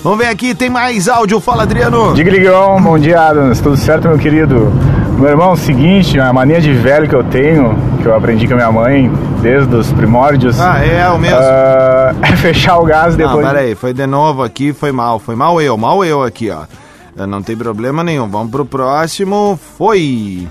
Vamos 0.02 0.18
ver 0.18 0.28
aqui, 0.28 0.54
tem 0.54 0.70
mais 0.70 1.08
áudio, 1.08 1.40
fala 1.40 1.64
Adriano. 1.64 2.14
Diga 2.14 2.30
Ligão, 2.30 2.80
bom 2.80 2.98
dia 2.98 3.20
Adams, 3.20 3.60
tudo 3.60 3.76
certo 3.76 4.08
meu 4.08 4.18
querido? 4.18 4.72
Meu 5.16 5.30
irmão, 5.30 5.56
seguinte, 5.56 6.20
a 6.20 6.30
mania 6.32 6.60
de 6.60 6.72
velho 6.72 7.08
que 7.08 7.14
eu 7.14 7.24
tenho, 7.24 7.74
que 8.02 8.06
eu 8.06 8.14
aprendi 8.14 8.46
com 8.46 8.52
a 8.52 8.56
minha 8.56 8.70
mãe 8.72 9.10
desde 9.40 9.74
os 9.74 9.90
primórdios, 9.92 10.60
Ah, 10.60 10.84
é 10.84 11.08
o 11.08 11.18
mesmo. 11.18 11.38
ah, 11.40 12.14
é 12.22 12.36
fechar 12.36 12.78
o 12.78 12.84
gás 12.84 13.16
Não, 13.16 13.26
depois. 13.26 13.46
peraí, 13.46 13.74
foi 13.74 13.94
de 13.94 14.06
novo 14.06 14.42
aqui, 14.42 14.72
foi 14.74 14.92
mal, 14.92 15.18
foi 15.18 15.34
mal 15.34 15.60
eu, 15.60 15.76
mal 15.76 16.04
eu 16.04 16.22
aqui, 16.22 16.50
ó. 16.50 16.64
Não 17.26 17.42
tem 17.42 17.56
problema 17.56 18.04
nenhum, 18.04 18.28
vamos 18.28 18.50
pro 18.50 18.66
próximo, 18.66 19.58
foi... 19.78 20.46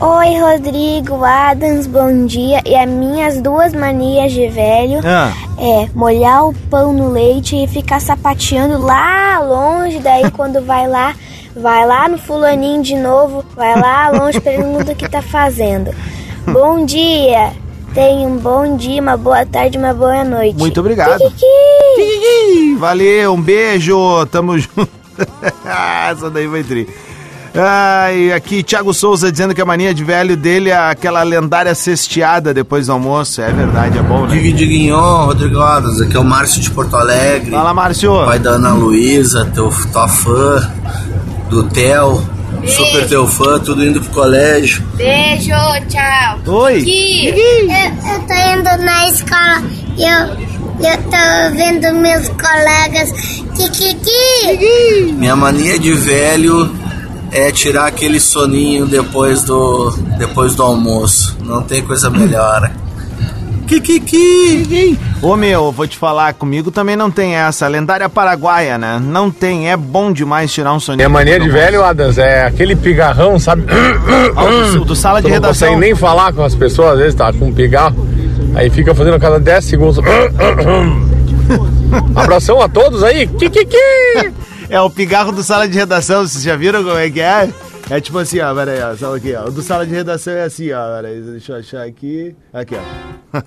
Oi, 0.00 0.40
Rodrigo, 0.40 1.22
Adams, 1.24 1.86
bom 1.86 2.24
dia. 2.24 2.62
E 2.64 2.74
as 2.74 2.88
minhas 2.88 3.42
duas 3.42 3.74
manias 3.74 4.32
de 4.32 4.48
velho 4.48 5.00
Ah, 5.04 5.30
é 5.58 5.88
molhar 5.94 6.46
o 6.46 6.54
pão 6.70 6.92
no 6.92 7.10
leite 7.10 7.54
e 7.62 7.66
ficar 7.66 8.00
sapateando 8.00 8.78
lá 8.80 9.40
longe. 9.40 9.98
Daí 9.98 10.30
quando 10.30 10.64
vai 10.64 10.86
lá, 10.88 11.12
vai 11.56 11.86
lá 11.86 12.08
no 12.08 12.18
fulaninho 12.18 12.82
de 12.82 12.96
novo, 12.96 13.44
vai 13.56 13.78
lá 13.80 14.10
longe, 14.10 14.40
pergunta 14.40 14.92
o 14.92 14.96
que 14.96 15.08
tá 15.08 15.22
fazendo. 15.22 15.90
Bom 16.46 16.84
dia. 16.84 17.52
Tenha 17.92 18.28
um 18.28 18.36
bom 18.36 18.76
dia, 18.76 19.02
uma 19.02 19.16
boa 19.16 19.44
tarde, 19.44 19.76
uma 19.76 19.92
boa 19.92 20.22
noite. 20.22 20.56
muito 20.56 20.78
obrigado. 20.78 21.18
Kiki. 21.18 22.76
Valeu, 22.78 23.34
um 23.34 23.42
beijo, 23.42 24.24
tamo 24.26 24.56
junto. 24.56 24.88
Essa 26.08 26.30
daí 26.30 26.48
foi 26.48 26.62
tri. 26.62 26.88
Ai, 27.52 28.32
aqui, 28.32 28.62
Thiago 28.62 28.94
Souza 28.94 29.30
dizendo 29.32 29.52
que 29.52 29.60
a 29.60 29.64
mania 29.66 29.92
de 29.92 30.04
velho 30.04 30.36
dele 30.36 30.70
é 30.70 30.76
aquela 30.76 31.20
lendária 31.24 31.74
cesteada 31.74 32.54
depois 32.54 32.86
do 32.86 32.92
almoço. 32.92 33.42
É 33.42 33.50
verdade, 33.50 33.98
é 33.98 34.02
bom, 34.02 34.24
né? 34.24 34.36
Digue 34.36 34.52
Diguinhon, 34.52 35.26
Rodrigo 35.26 35.60
Adams, 35.60 36.00
aqui 36.00 36.16
é 36.16 36.20
o 36.20 36.24
Márcio 36.24 36.60
de 36.62 36.70
Porto 36.70 36.96
Alegre, 36.96 37.50
Fala, 37.50 37.74
Márcio. 37.74 38.24
pai 38.24 38.38
da 38.38 38.50
Ana 38.50 38.72
Luísa, 38.72 39.50
teu, 39.52 39.68
tua 39.92 40.06
fã, 40.06 40.70
do 41.50 41.64
Theo, 41.64 42.22
super 42.66 43.08
teu 43.08 43.26
fã, 43.26 43.58
tudo 43.58 43.84
indo 43.84 44.00
pro 44.00 44.10
colégio. 44.10 44.82
Beijo, 44.94 45.50
tchau. 45.88 46.38
Oi. 46.46 46.84
Eu, 46.86 47.34
eu 47.34 48.20
tô 48.26 48.34
indo 48.58 48.84
na 48.84 49.08
escola 49.08 49.62
e 49.96 50.04
eu, 50.04 50.26
eu 50.88 50.96
tô 51.10 51.56
vendo 51.56 51.92
meus 51.96 52.28
colegas. 52.28 53.10
Kikiki! 53.56 55.12
Minha 55.12 55.34
mania 55.34 55.78
de 55.78 55.92
velho 55.92 56.72
é 57.32 57.50
tirar 57.50 57.86
aquele 57.86 58.20
soninho 58.20 58.86
depois 58.86 59.42
do, 59.42 59.90
depois 60.18 60.54
do 60.54 60.62
almoço. 60.62 61.36
Não 61.44 61.62
tem 61.62 61.82
coisa 61.82 62.08
melhor. 62.08 62.70
Kikiki! 63.70 64.98
Ô 65.22 65.36
meu, 65.36 65.70
vou 65.70 65.86
te 65.86 65.96
falar, 65.96 66.34
comigo 66.34 66.72
também 66.72 66.96
não 66.96 67.08
tem 67.08 67.36
essa. 67.36 67.68
Lendária 67.68 68.08
paraguaia, 68.08 68.76
né? 68.76 69.00
Não 69.00 69.30
tem, 69.30 69.70
é 69.70 69.76
bom 69.76 70.12
demais 70.12 70.52
tirar 70.52 70.72
um 70.72 70.80
soninho. 70.80 71.08
Minha 71.08 71.08
mania 71.08 71.38
de 71.38 71.48
velho, 71.48 71.84
Adams, 71.84 72.18
é 72.18 72.46
aquele 72.46 72.74
pigarrão, 72.74 73.38
sabe? 73.38 73.62
O 74.72 74.78
do, 74.80 74.84
do 74.86 74.96
sala 74.96 75.20
de 75.22 75.28
Tu 75.28 75.28
não 75.28 75.34
redação. 75.34 75.68
consegue 75.68 75.80
nem 75.86 75.94
falar 75.94 76.32
com 76.32 76.42
as 76.42 76.54
pessoas, 76.56 76.94
às 76.94 76.98
vezes 76.98 77.14
tá 77.14 77.32
com 77.32 77.46
um 77.46 77.52
pigarro. 77.54 78.04
Aí 78.56 78.68
fica 78.70 78.92
fazendo 78.92 79.14
a 79.14 79.20
cada 79.20 79.38
10 79.38 79.64
segundos. 79.64 79.98
Abração 82.16 82.60
a 82.60 82.68
todos 82.68 83.04
aí. 83.04 83.26
Kikiki! 83.28 83.76
É 84.72 84.80
o 84.80 84.88
pigarro 84.88 85.32
do 85.32 85.42
sala 85.42 85.66
de 85.68 85.76
redação, 85.76 86.24
vocês 86.24 86.44
já 86.44 86.54
viram 86.54 86.84
como 86.84 86.96
é 86.96 87.10
que 87.10 87.20
é? 87.20 87.48
É 87.90 88.00
tipo 88.00 88.18
assim, 88.18 88.38
ó, 88.38 88.54
peraí, 88.54 88.80
ó, 88.80 88.94
só 88.94 89.16
aqui, 89.16 89.34
ó. 89.34 89.48
O 89.48 89.50
do 89.50 89.62
sala 89.62 89.84
de 89.84 89.92
redação 89.92 90.32
é 90.32 90.44
assim, 90.44 90.70
ó, 90.70 90.94
peraí, 90.94 91.20
deixa 91.22 91.50
eu 91.54 91.56
achar 91.58 91.82
aqui. 91.82 92.36
Aqui, 92.54 92.76
ó. 92.76 93.40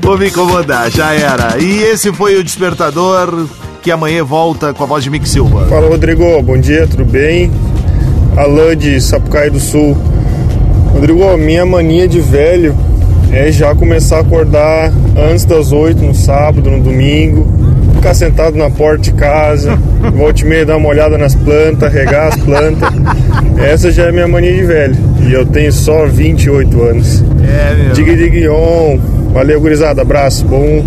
Vou 0.00 0.18
me 0.18 0.28
incomodar, 0.28 0.90
já 0.90 1.12
era. 1.12 1.58
E 1.58 1.82
esse 1.82 2.12
foi 2.12 2.36
o 2.36 2.42
despertador 2.44 3.46
que 3.82 3.90
amanhã 3.90 4.24
volta 4.24 4.74
com 4.74 4.82
a 4.82 4.86
voz 4.86 5.04
de 5.04 5.10
Mick 5.10 5.28
Silva. 5.28 5.66
Fala 5.68 5.88
Rodrigo, 5.88 6.42
bom 6.42 6.58
dia, 6.58 6.86
tudo 6.86 7.04
bem? 7.04 7.50
Alain 8.36 8.76
de 8.76 9.00
Sapucaí 9.00 9.50
do 9.50 9.60
Sul. 9.60 9.96
Rodrigo, 10.92 11.36
minha 11.36 11.64
mania 11.64 12.06
de 12.06 12.20
velho 12.20 12.76
é 13.32 13.50
já 13.52 13.74
começar 13.74 14.18
a 14.18 14.20
acordar 14.20 14.92
antes 15.16 15.44
das 15.44 15.72
8 15.72 16.02
no 16.02 16.14
sábado, 16.14 16.68
no 16.70 16.80
domingo, 16.80 17.46
ficar 17.94 18.14
sentado 18.14 18.56
na 18.56 18.68
porta 18.68 19.02
de 19.02 19.12
casa, 19.12 19.76
volta 20.14 20.40
e 20.40 20.44
meia 20.44 20.66
dar 20.66 20.76
uma 20.76 20.88
olhada 20.88 21.16
nas 21.16 21.34
plantas, 21.34 21.92
regar 21.92 22.28
as 22.28 22.36
plantas. 22.36 22.88
Essa 23.58 23.90
já 23.92 24.04
é 24.06 24.12
minha 24.12 24.26
mania 24.26 24.52
de 24.52 24.64
velho. 24.64 24.96
E 25.28 25.32
eu 25.32 25.46
tenho 25.46 25.72
só 25.72 26.06
28 26.06 26.82
anos. 26.82 27.22
É, 27.46 27.74
meu. 27.74 27.92
Diga 27.92 28.16
Diguion. 28.16 28.98
Valeu, 29.32 29.60
gurizada. 29.60 30.02
Abraço. 30.02 30.44
Bom, 30.46 30.82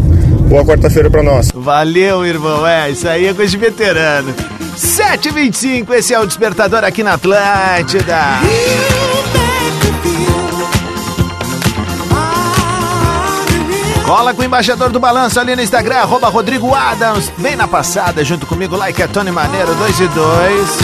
boa 0.50 0.66
quarta-feira 0.66 1.10
pra 1.10 1.24
nós. 1.24 1.50
Valeu, 1.54 2.26
irmão. 2.26 2.68
É, 2.68 2.90
isso 2.90 3.08
aí 3.08 3.28
é 3.28 3.34
coisa 3.34 3.52
de 3.52 3.58
veterano. 3.58 4.34
7h25, 4.76 5.92
esse 5.94 6.14
é 6.14 6.20
o 6.20 6.26
despertador 6.26 6.84
aqui 6.84 7.04
na 7.04 7.14
Atlântida. 7.14 8.18
Cola 14.06 14.34
com 14.34 14.42
o 14.42 14.46
embaixador 14.46 14.90
do 14.90 15.00
balanço 15.00 15.40
ali 15.40 15.56
no 15.56 15.62
Instagram, 15.62 15.96
arroba 15.96 16.28
Rodrigo 16.28 16.74
Adams. 16.74 17.32
Vem 17.38 17.56
na 17.56 17.68
passada 17.68 18.24
junto 18.24 18.46
comigo, 18.46 18.76
like 18.76 19.02
é 19.02 19.08
Tony 19.08 19.32
Maneiro 19.32 19.74
2 19.76 20.00
e 20.00 20.08
2. 20.08 20.78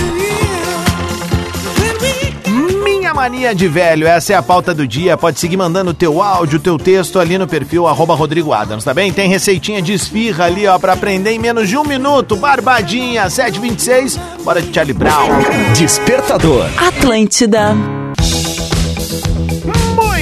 Minha 2.83 3.13
mania 3.13 3.53
de 3.53 3.67
velho, 3.67 4.07
essa 4.07 4.33
é 4.33 4.35
a 4.35 4.41
pauta 4.41 4.73
do 4.73 4.88
dia. 4.88 5.17
Pode 5.17 5.38
seguir 5.39 5.57
mandando 5.57 5.91
o 5.91 5.93
teu 5.93 6.21
áudio, 6.21 6.59
teu 6.59 6.77
texto 6.77 7.19
ali 7.19 7.38
no 7.38 7.47
perfil 7.47 7.88
arroba 7.88 8.15
Rodrigo 8.15 8.53
Adams, 8.53 8.85
tá 8.85 8.93
bem? 8.93 9.11
Tem 9.11 9.27
receitinha 9.27 9.81
de 9.81 9.93
esfirra 9.93 10.45
ali, 10.45 10.65
ó, 10.65 10.79
pra 10.79 10.93
aprender 10.93 11.31
em 11.31 11.39
menos 11.39 11.67
de 11.67 11.77
um 11.77 11.83
minuto. 11.83 12.38
Barbadinha, 12.38 13.29
726. 13.29 14.17
Bora 14.43 14.61
de 14.61 14.73
Charlie 14.73 14.93
Brown. 14.93 15.27
Despertador. 15.75 16.65
Atlântida. 16.77 17.75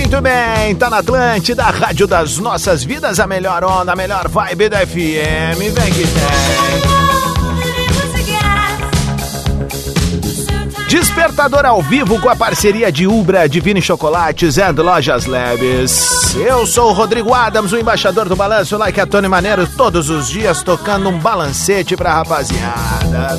Muito 0.07 0.21
bem, 0.21 0.73
tá 0.73 0.89
na 0.89 0.99
Atlântida, 0.99 1.63
rádio 1.63 2.07
das 2.07 2.37
nossas 2.37 2.81
vidas, 2.81 3.19
a 3.19 3.27
melhor 3.27 3.61
onda, 3.65 3.91
a 3.91 3.95
melhor 3.95 4.29
vibe 4.29 4.69
da 4.69 4.87
FM. 4.87 5.59
Vem 5.59 5.91
que. 5.91 6.05
Despertador 10.87 11.65
ao 11.65 11.81
vivo 11.81 12.21
com 12.21 12.29
a 12.29 12.37
parceria 12.37 12.89
de 12.89 13.05
Ubra, 13.05 13.49
Divine 13.49 13.81
Chocolates 13.81 14.55
e 14.55 14.71
Lojas 14.71 15.25
Labs. 15.25 16.35
Eu 16.35 16.65
sou 16.65 16.91
o 16.91 16.93
Rodrigo 16.93 17.33
Adams, 17.33 17.73
o 17.73 17.77
embaixador 17.77 18.29
do 18.29 18.35
balanço, 18.37 18.77
like 18.77 19.01
a 19.01 19.05
Tony 19.05 19.27
Maneiro, 19.27 19.67
todos 19.75 20.09
os 20.09 20.29
dias 20.29 20.63
tocando 20.63 21.09
um 21.09 21.19
balancete 21.19 21.97
pra 21.97 22.13
rapaziada. 22.13 23.37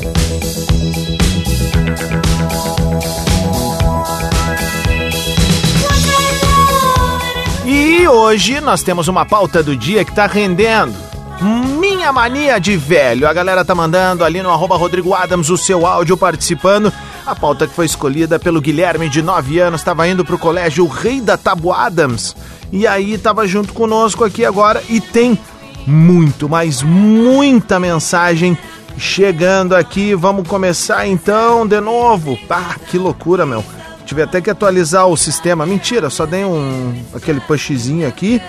Hoje 8.09 8.61
nós 8.61 8.83
temos 8.83 9.09
uma 9.09 9.25
pauta 9.25 9.63
do 9.63 9.77
dia 9.77 10.05
que 10.05 10.15
tá 10.15 10.27
rendendo. 10.27 10.95
Minha 11.41 12.13
mania 12.13 12.59
de 12.59 12.77
velho. 12.77 13.29
A 13.29 13.33
galera 13.33 13.65
tá 13.65 13.75
mandando 13.75 14.25
ali 14.25 14.43
no 14.43 14.51
arroba 14.51 14.77
Rodrigo 14.77 15.15
Adams 15.15 15.51
o 15.51 15.57
seu 15.57 15.87
áudio 15.87 16.17
participando. 16.17 16.93
A 17.25 17.35
pauta 17.35 17.67
que 17.67 17.75
foi 17.75 17.87
escolhida 17.87 18.39
pelo 18.39 18.61
Guilherme, 18.61 19.09
de 19.09 19.23
9 19.23 19.61
anos, 19.61 19.81
estava 19.81 20.09
indo 20.09 20.25
pro 20.25 20.39
colégio 20.39 20.87
Rei 20.87 21.21
da 21.21 21.37
Tabu 21.37 21.73
Adams. 21.73 22.35
E 22.73 22.87
aí 22.87 23.17
tava 23.19 23.47
junto 23.47 23.73
conosco 23.73 24.25
aqui 24.25 24.45
agora 24.45 24.83
e 24.89 25.01
tem 25.01 25.39
muito, 25.87 26.49
mas 26.49 26.83
muita 26.83 27.79
mensagem 27.79 28.59
chegando 28.97 29.77
aqui. 29.77 30.15
Vamos 30.15 30.49
começar 30.49 31.07
então 31.07 31.67
de 31.67 31.81
novo. 31.81 32.39
Ah, 32.51 32.75
que 32.91 32.99
loucura, 32.99 33.47
meu. 33.47 33.65
Tive 34.09 34.23
até 34.23 34.41
que 34.41 34.49
atualizar 34.49 35.07
o 35.07 35.19
sistema. 35.19 35.67
Mentira, 35.67 36.09
só 36.09 36.25
dei 36.25 36.43
um 36.43 36.95
aquele 37.15 37.41
pushzinho 37.41 38.09
aqui. 38.09 38.41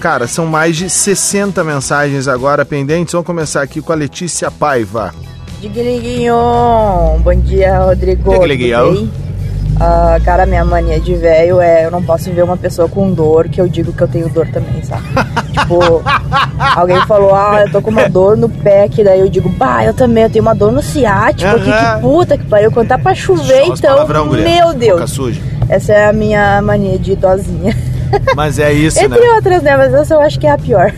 Cara, 0.00 0.26
são 0.26 0.44
mais 0.44 0.76
de 0.76 0.90
60 0.90 1.62
mensagens 1.62 2.26
agora 2.26 2.64
pendentes. 2.64 3.12
Vamos 3.12 3.28
começar 3.28 3.62
aqui 3.62 3.80
com 3.80 3.92
a 3.92 3.94
Letícia 3.94 4.50
Paiva. 4.50 5.14
Digliguinho! 5.60 6.34
Bom 7.22 7.34
dia, 7.36 7.78
Rodrigo. 7.78 8.32
Digliguinho. 8.32 9.08
Uh, 9.80 10.22
cara, 10.22 10.44
minha 10.44 10.62
mania 10.62 11.00
de 11.00 11.14
velho 11.14 11.58
é 11.58 11.86
eu 11.86 11.90
não 11.90 12.02
posso 12.02 12.30
ver 12.30 12.44
uma 12.44 12.56
pessoa 12.56 12.86
com 12.86 13.10
dor 13.10 13.48
que 13.48 13.58
eu 13.58 13.66
digo 13.66 13.94
que 13.94 14.02
eu 14.02 14.08
tenho 14.08 14.28
dor 14.28 14.46
também, 14.48 14.82
sabe? 14.82 15.04
tipo, 15.58 16.02
alguém 16.76 17.00
falou, 17.06 17.34
ah, 17.34 17.62
eu 17.64 17.72
tô 17.72 17.80
com 17.80 17.90
uma 17.90 18.06
dor 18.06 18.36
no 18.36 18.46
pé, 18.46 18.88
que 18.90 19.02
daí 19.02 19.20
eu 19.20 19.28
digo, 19.30 19.48
bah, 19.48 19.82
eu 19.82 19.94
também, 19.94 20.24
eu 20.24 20.30
tenho 20.30 20.42
uma 20.42 20.54
dor 20.54 20.70
no 20.70 20.82
ciático 20.82 21.50
aqui, 21.50 21.64
que 21.72 22.00
puta 22.02 22.36
que 22.36 22.44
pariu, 22.44 22.70
quando 22.70 22.88
tá 22.88 22.98
pra 22.98 23.14
chover, 23.14 23.64
Só 23.64 23.74
então, 23.74 23.94
palavrão, 23.94 24.26
meu 24.26 24.66
Boca 24.66 24.74
Deus. 24.74 25.50
Essa 25.66 25.92
é 25.94 26.06
a 26.08 26.12
minha 26.12 26.60
mania 26.60 26.98
de 26.98 27.12
idosinha. 27.12 27.74
Mas 28.36 28.58
é 28.58 28.70
isso, 28.72 28.98
né? 28.98 29.16
Entre 29.16 29.30
outras, 29.30 29.62
né? 29.62 29.76
Mas 29.78 29.94
essa 29.94 30.12
eu 30.12 30.20
acho 30.20 30.38
que 30.38 30.46
é 30.46 30.50
a 30.50 30.58
pior. 30.58 30.92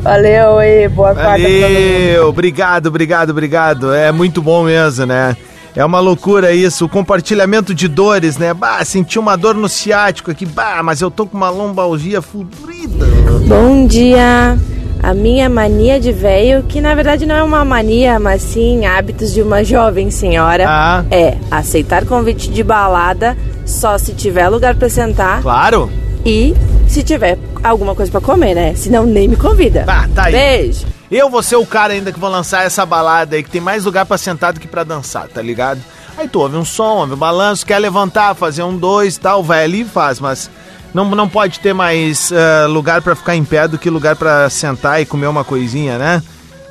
Valeu 0.00 0.62
e 0.62 0.88
boa 0.88 1.12
mundo. 1.12 1.22
Valeu, 1.22 2.28
obrigado, 2.28 2.86
obrigado, 2.86 3.30
obrigado. 3.30 3.92
É 3.92 4.10
muito 4.10 4.40
bom 4.40 4.64
mesmo, 4.64 5.04
né? 5.04 5.36
É 5.76 5.84
uma 5.84 6.00
loucura 6.00 6.52
isso, 6.54 6.86
o 6.86 6.88
compartilhamento 6.88 7.74
de 7.74 7.86
dores, 7.86 8.38
né? 8.38 8.54
Bah, 8.54 8.82
senti 8.82 9.18
uma 9.18 9.36
dor 9.36 9.54
no 9.54 9.68
ciático 9.68 10.30
aqui, 10.30 10.46
bah, 10.46 10.82
mas 10.82 11.02
eu 11.02 11.10
tô 11.10 11.26
com 11.26 11.36
uma 11.36 11.50
lombalgia 11.50 12.22
fudida. 12.22 13.06
Bom 13.46 13.86
dia! 13.86 14.58
A 15.02 15.12
minha 15.12 15.50
mania 15.50 16.00
de 16.00 16.10
velho, 16.10 16.62
que 16.62 16.80
na 16.80 16.94
verdade 16.94 17.26
não 17.26 17.34
é 17.36 17.42
uma 17.42 17.62
mania, 17.64 18.18
mas 18.18 18.40
sim 18.40 18.86
hábitos 18.86 19.34
de 19.34 19.42
uma 19.42 19.62
jovem 19.62 20.10
senhora, 20.10 20.64
Ah. 20.66 21.04
é 21.10 21.36
aceitar 21.50 22.06
convite 22.06 22.48
de 22.50 22.62
balada 22.64 23.36
só 23.66 23.98
se 23.98 24.14
tiver 24.14 24.48
lugar 24.48 24.74
pra 24.74 24.88
sentar 24.88 25.42
Claro. 25.42 25.90
e 26.24 26.54
se 26.88 27.02
tiver 27.02 27.38
alguma 27.62 27.94
coisa 27.94 28.10
pra 28.10 28.20
comer, 28.22 28.54
né? 28.54 28.74
Senão 28.74 29.04
nem 29.04 29.28
me 29.28 29.36
convida. 29.36 29.84
Ah, 29.86 30.08
tá 30.14 30.24
aí. 30.24 30.32
Beijo! 30.32 30.86
Eu 31.10 31.30
vou 31.30 31.42
ser 31.42 31.56
o 31.56 31.66
cara 31.66 31.92
ainda 31.92 32.12
que 32.12 32.18
vou 32.18 32.30
lançar 32.30 32.64
essa 32.64 32.84
balada 32.84 33.36
aí, 33.36 33.42
que 33.42 33.50
tem 33.50 33.60
mais 33.60 33.84
lugar 33.84 34.04
pra 34.04 34.18
sentar 34.18 34.52
do 34.52 34.60
que 34.60 34.66
pra 34.66 34.82
dançar, 34.82 35.28
tá 35.28 35.40
ligado? 35.40 35.80
Aí 36.18 36.26
tu 36.26 36.40
ouve 36.40 36.56
um 36.56 36.64
som, 36.64 36.96
ouve 36.96 37.12
um 37.12 37.16
balanço, 37.16 37.64
quer 37.64 37.78
levantar, 37.78 38.34
fazer 38.34 38.62
um 38.62 38.76
dois 38.76 39.16
e 39.16 39.20
tal, 39.20 39.42
vai 39.42 39.64
ali 39.64 39.82
e 39.82 39.84
faz, 39.84 40.18
mas 40.18 40.50
não, 40.92 41.04
não 41.04 41.28
pode 41.28 41.60
ter 41.60 41.72
mais 41.72 42.32
eh, 42.32 42.66
lugar 42.66 43.02
pra 43.02 43.14
ficar 43.14 43.36
em 43.36 43.44
pé 43.44 43.68
do 43.68 43.78
que 43.78 43.88
lugar 43.90 44.16
pra 44.16 44.48
sentar 44.50 45.00
e 45.00 45.06
comer 45.06 45.26
uma 45.26 45.44
coisinha, 45.44 45.98
né? 45.98 46.22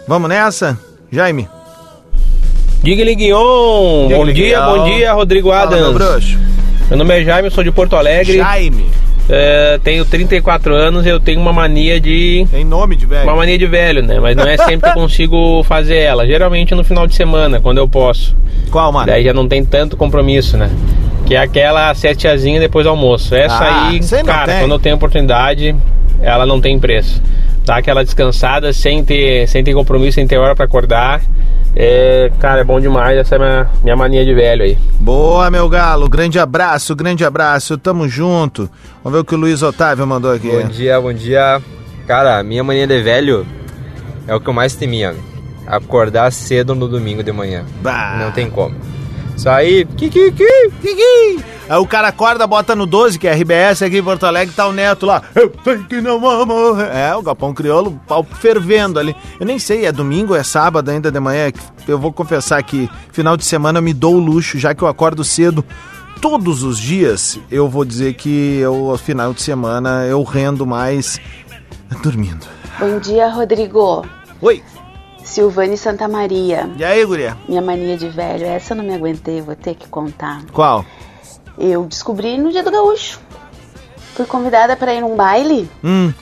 Vamos 0.08 0.28
nessa? 0.28 0.78
Jaime? 1.12 1.48
Digliguion! 2.84 4.10
Bom 4.10 4.26
dia, 4.26 4.62
bom 4.62 4.84
dia, 4.84 5.14
Rodrigo 5.14 5.50
Fala, 5.50 5.72
meu 5.72 5.90
Adams. 5.90 6.38
Meu 6.90 6.98
nome 6.98 7.22
é 7.22 7.24
Jaime, 7.24 7.48
eu 7.48 7.52
sou 7.52 7.64
de 7.64 7.72
Porto 7.72 7.96
Alegre. 7.96 8.38
Jaime. 8.38 8.92
É, 9.28 9.80
tenho 9.84 10.06
34 10.06 10.76
anos 10.76 11.06
e 11.06 11.10
eu 11.10 11.20
tenho 11.20 11.40
uma 11.42 11.52
mania 11.52 12.00
de. 12.00 12.46
Tem 12.52 12.64
nome 12.64 12.96
de 12.96 13.06
velho? 13.06 13.24
Uma 13.24 13.36
mania 13.36 13.58
de 13.58 13.66
velho, 13.66 14.04
né? 14.04 14.20
Mas 14.20 14.36
não 14.36 14.44
é 14.46 14.56
sempre 14.58 14.82
que 14.92 14.98
eu 14.98 15.02
consigo 15.02 15.64
fazer 15.64 15.98
ela. 15.98 16.26
Geralmente 16.28 16.76
no 16.76 16.84
final 16.84 17.08
de 17.08 17.16
semana, 17.16 17.60
quando 17.60 17.80
eu 17.80 17.88
posso. 17.88 18.36
Qual, 18.70 18.92
mano? 18.92 19.08
Daí 19.08 19.24
já 19.24 19.34
não 19.34 19.48
tem 19.48 19.66
tanto 19.66 19.98
compromisso, 19.98 20.58
né? 20.58 20.70
Que 21.26 21.34
é 21.36 21.40
aquela 21.40 21.94
setiazinha 21.96 22.60
depois 22.60 22.84
do 22.86 22.90
almoço. 22.90 23.34
Essa 23.34 23.56
Ah, 23.64 23.88
aí, 23.90 24.00
cara, 24.24 24.46
tem. 24.52 24.60
quando 24.60 24.72
eu 24.74 24.80
tenho 24.80 24.96
oportunidade, 24.96 25.76
ela 26.22 26.46
não 26.46 26.62
tem 26.62 26.78
preço. 26.78 27.20
Dá 27.66 27.78
aquela 27.78 28.04
descansada 28.04 28.72
sem 28.72 29.04
ter, 29.04 29.48
sem 29.48 29.64
ter 29.64 29.74
compromisso, 29.74 30.16
sem 30.16 30.28
ter 30.28 30.38
hora 30.38 30.56
pra 30.56 30.66
acordar. 30.66 31.22
É, 31.76 32.32
cara, 32.40 32.62
é 32.62 32.64
bom 32.64 32.80
demais. 32.80 33.18
Essa 33.18 33.36
é 33.36 33.38
a 33.38 33.42
minha, 33.42 33.70
minha 33.84 33.96
mania 33.96 34.24
de 34.24 34.34
velho 34.34 34.64
aí. 34.64 34.78
Boa, 35.00 35.50
meu 35.50 35.68
galo. 35.68 36.08
Grande 36.08 36.40
abraço, 36.40 36.96
grande 36.96 37.26
abraço. 37.26 37.78
Tamo 37.78 38.08
junto. 38.08 38.70
Vamos 39.04 39.18
ver 39.18 39.22
o 39.22 39.26
que 39.26 39.34
o 39.34 39.38
Luiz 39.38 39.64
Otávio 39.64 40.06
mandou 40.06 40.32
aqui. 40.32 40.50
Bom 40.50 40.68
dia, 40.68 41.02
bom 41.02 41.12
dia. 41.12 41.62
Cara, 42.08 42.44
minha 42.44 42.64
mania 42.64 42.86
de 42.86 43.02
velho 43.02 43.46
é 44.28 44.36
o 44.36 44.40
que 44.40 44.48
eu 44.48 44.54
mais 44.54 44.76
temia. 44.76 45.16
Acordar 45.66 46.32
cedo 46.32 46.76
no 46.76 46.88
domingo 46.88 47.24
de 47.24 47.32
manhã. 47.32 47.66
Bah. 47.82 48.18
Não 48.20 48.32
tem 48.32 48.48
como. 48.48 48.76
Isso 49.36 49.50
aí, 49.50 49.86
Kiki, 49.86 50.32
kiki. 50.32 51.44
Aí 51.68 51.78
o 51.78 51.88
cara 51.88 52.10
acorda, 52.10 52.46
bota 52.46 52.76
no 52.76 52.86
12, 52.86 53.18
que 53.18 53.28
é 53.28 53.34
RBS 53.34 53.82
aqui 53.82 53.98
em 53.98 54.04
Porto 54.04 54.26
Alegre, 54.26 54.54
tá 54.54 54.68
o 54.68 54.72
Neto 54.72 55.06
lá. 55.06 55.24
Eu 55.34 55.52
sei 55.64 55.80
que 55.84 56.00
não 56.00 56.28
amo. 56.30 56.80
É, 56.80 57.16
o 57.16 57.24
Galpão 57.24 57.54
Crioulo, 57.54 58.00
pau 58.08 58.24
fervendo 58.24 59.00
ali. 59.00 59.16
Eu 59.40 59.46
nem 59.48 59.58
sei, 59.58 59.86
é 59.86 59.92
domingo, 59.92 60.36
é 60.36 60.44
sábado 60.44 60.92
ainda 60.92 61.12
de 61.12 61.20
manhã. 61.20 61.52
Eu 61.88 61.98
vou 61.98 62.14
confessar 62.14 62.62
que 62.62 62.90
final 63.12 63.36
de 63.36 63.44
semana 63.44 63.80
eu 63.80 63.84
me 63.84 63.94
dou 63.94 64.16
o 64.16 64.20
luxo, 64.20 64.60
já 64.60 64.76
que 64.76 64.84
eu 64.84 64.88
acordo 64.88 65.24
cedo. 65.24 65.66
Todos 66.22 66.64
os 66.64 66.78
dias 66.80 67.40
eu 67.52 67.68
vou 67.68 67.84
dizer 67.84 68.14
que 68.14 68.58
eu, 68.58 68.92
ao 68.92 68.98
final 68.98 69.34
de 69.34 69.42
semana, 69.42 70.06
eu 70.06 70.22
rendo 70.24 70.66
mais 70.66 71.20
dormindo. 72.04 72.46
Bom 72.80 73.00
dia, 73.00 73.28
Rodrigo. 73.30 74.06
Oi. 74.42 74.62
Silvane 75.26 75.78
Santa 75.78 76.08
Maria. 76.08 76.70
E 76.78 76.84
aí, 76.86 77.04
guria? 77.04 77.36
Minha 77.50 77.62
mania 77.62 77.98
de 77.98 78.08
velho, 78.08 78.46
essa 78.46 78.74
eu 78.74 78.78
não 78.78 78.84
me 78.86 78.94
aguentei, 78.94 79.42
vou 79.42 79.56
ter 79.56 79.76
que 79.76 79.88
contar. 79.90 80.44
Qual? 80.54 80.86
Eu 81.58 81.86
descobri 81.86 82.38
no 82.38 82.52
dia 82.52 82.64
do 82.64 82.72
gaúcho. 82.72 83.20
Fui 84.14 84.26
convidada 84.26 84.76
para 84.78 84.94
ir 84.94 85.02
num 85.02 85.16
baile 85.16 85.70
Hum, 85.84 86.14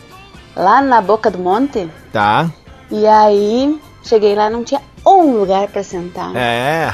lá 0.55 0.81
na 0.81 1.01
Boca 1.01 1.29
do 1.29 1.37
Monte. 1.37 1.87
tá. 2.11 2.49
E 2.89 3.05
aí 3.07 3.79
cheguei 4.03 4.35
lá, 4.35 4.49
não 4.49 4.63
tinha 4.63 4.81
um 5.05 5.37
lugar 5.37 5.67
para 5.67 5.83
sentar. 5.83 6.35
É. 6.35 6.91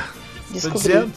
Tô 0.47 0.53
Descobri. 0.53 0.79
dizendo. 0.79 1.11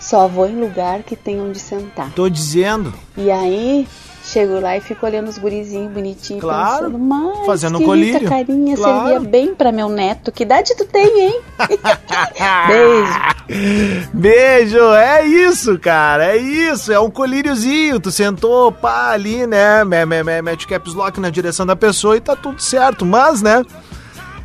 Só 0.00 0.26
vou 0.28 0.46
em 0.48 0.58
lugar 0.60 1.02
que 1.02 1.14
tem 1.16 1.40
onde 1.40 1.58
sentar. 1.58 2.10
Tô 2.12 2.28
dizendo. 2.28 2.92
E 3.16 3.30
aí 3.30 3.86
chego 4.28 4.60
lá 4.60 4.76
e 4.76 4.80
fico 4.80 5.04
olhando 5.06 5.28
os 5.28 5.38
gurizinhos 5.38 5.90
bonitinhos, 5.92 6.42
Claro, 6.42 6.84
pensando, 6.86 6.98
mas 6.98 7.46
fazendo 7.46 7.80
colírio. 7.80 8.18
linda 8.18 8.28
carinha, 8.28 8.76
Claro. 8.76 9.08
servia 9.08 9.20
bem 9.30 9.54
para 9.54 9.72
meu 9.72 9.88
neto. 9.88 10.30
Que 10.30 10.42
idade 10.42 10.74
tu 10.76 10.84
tem, 10.84 11.20
hein? 11.28 11.40
Beijo. 12.68 14.08
Beijo, 14.12 14.92
é 14.94 15.24
isso, 15.26 15.78
cara, 15.78 16.26
é 16.26 16.36
isso, 16.36 16.92
é 16.92 17.00
um 17.00 17.10
colíriozinho, 17.10 17.98
tu 17.98 18.10
sentou, 18.10 18.70
pá, 18.70 19.10
ali, 19.10 19.46
né, 19.46 19.84
me- 19.84 20.04
me- 20.04 20.22
me- 20.22 20.42
mete 20.42 20.66
caps 20.66 20.92
lock 20.94 21.18
na 21.18 21.30
direção 21.30 21.64
da 21.64 21.74
pessoa 21.74 22.16
e 22.16 22.20
tá 22.20 22.36
tudo 22.36 22.60
certo, 22.62 23.06
mas, 23.06 23.40
né, 23.40 23.64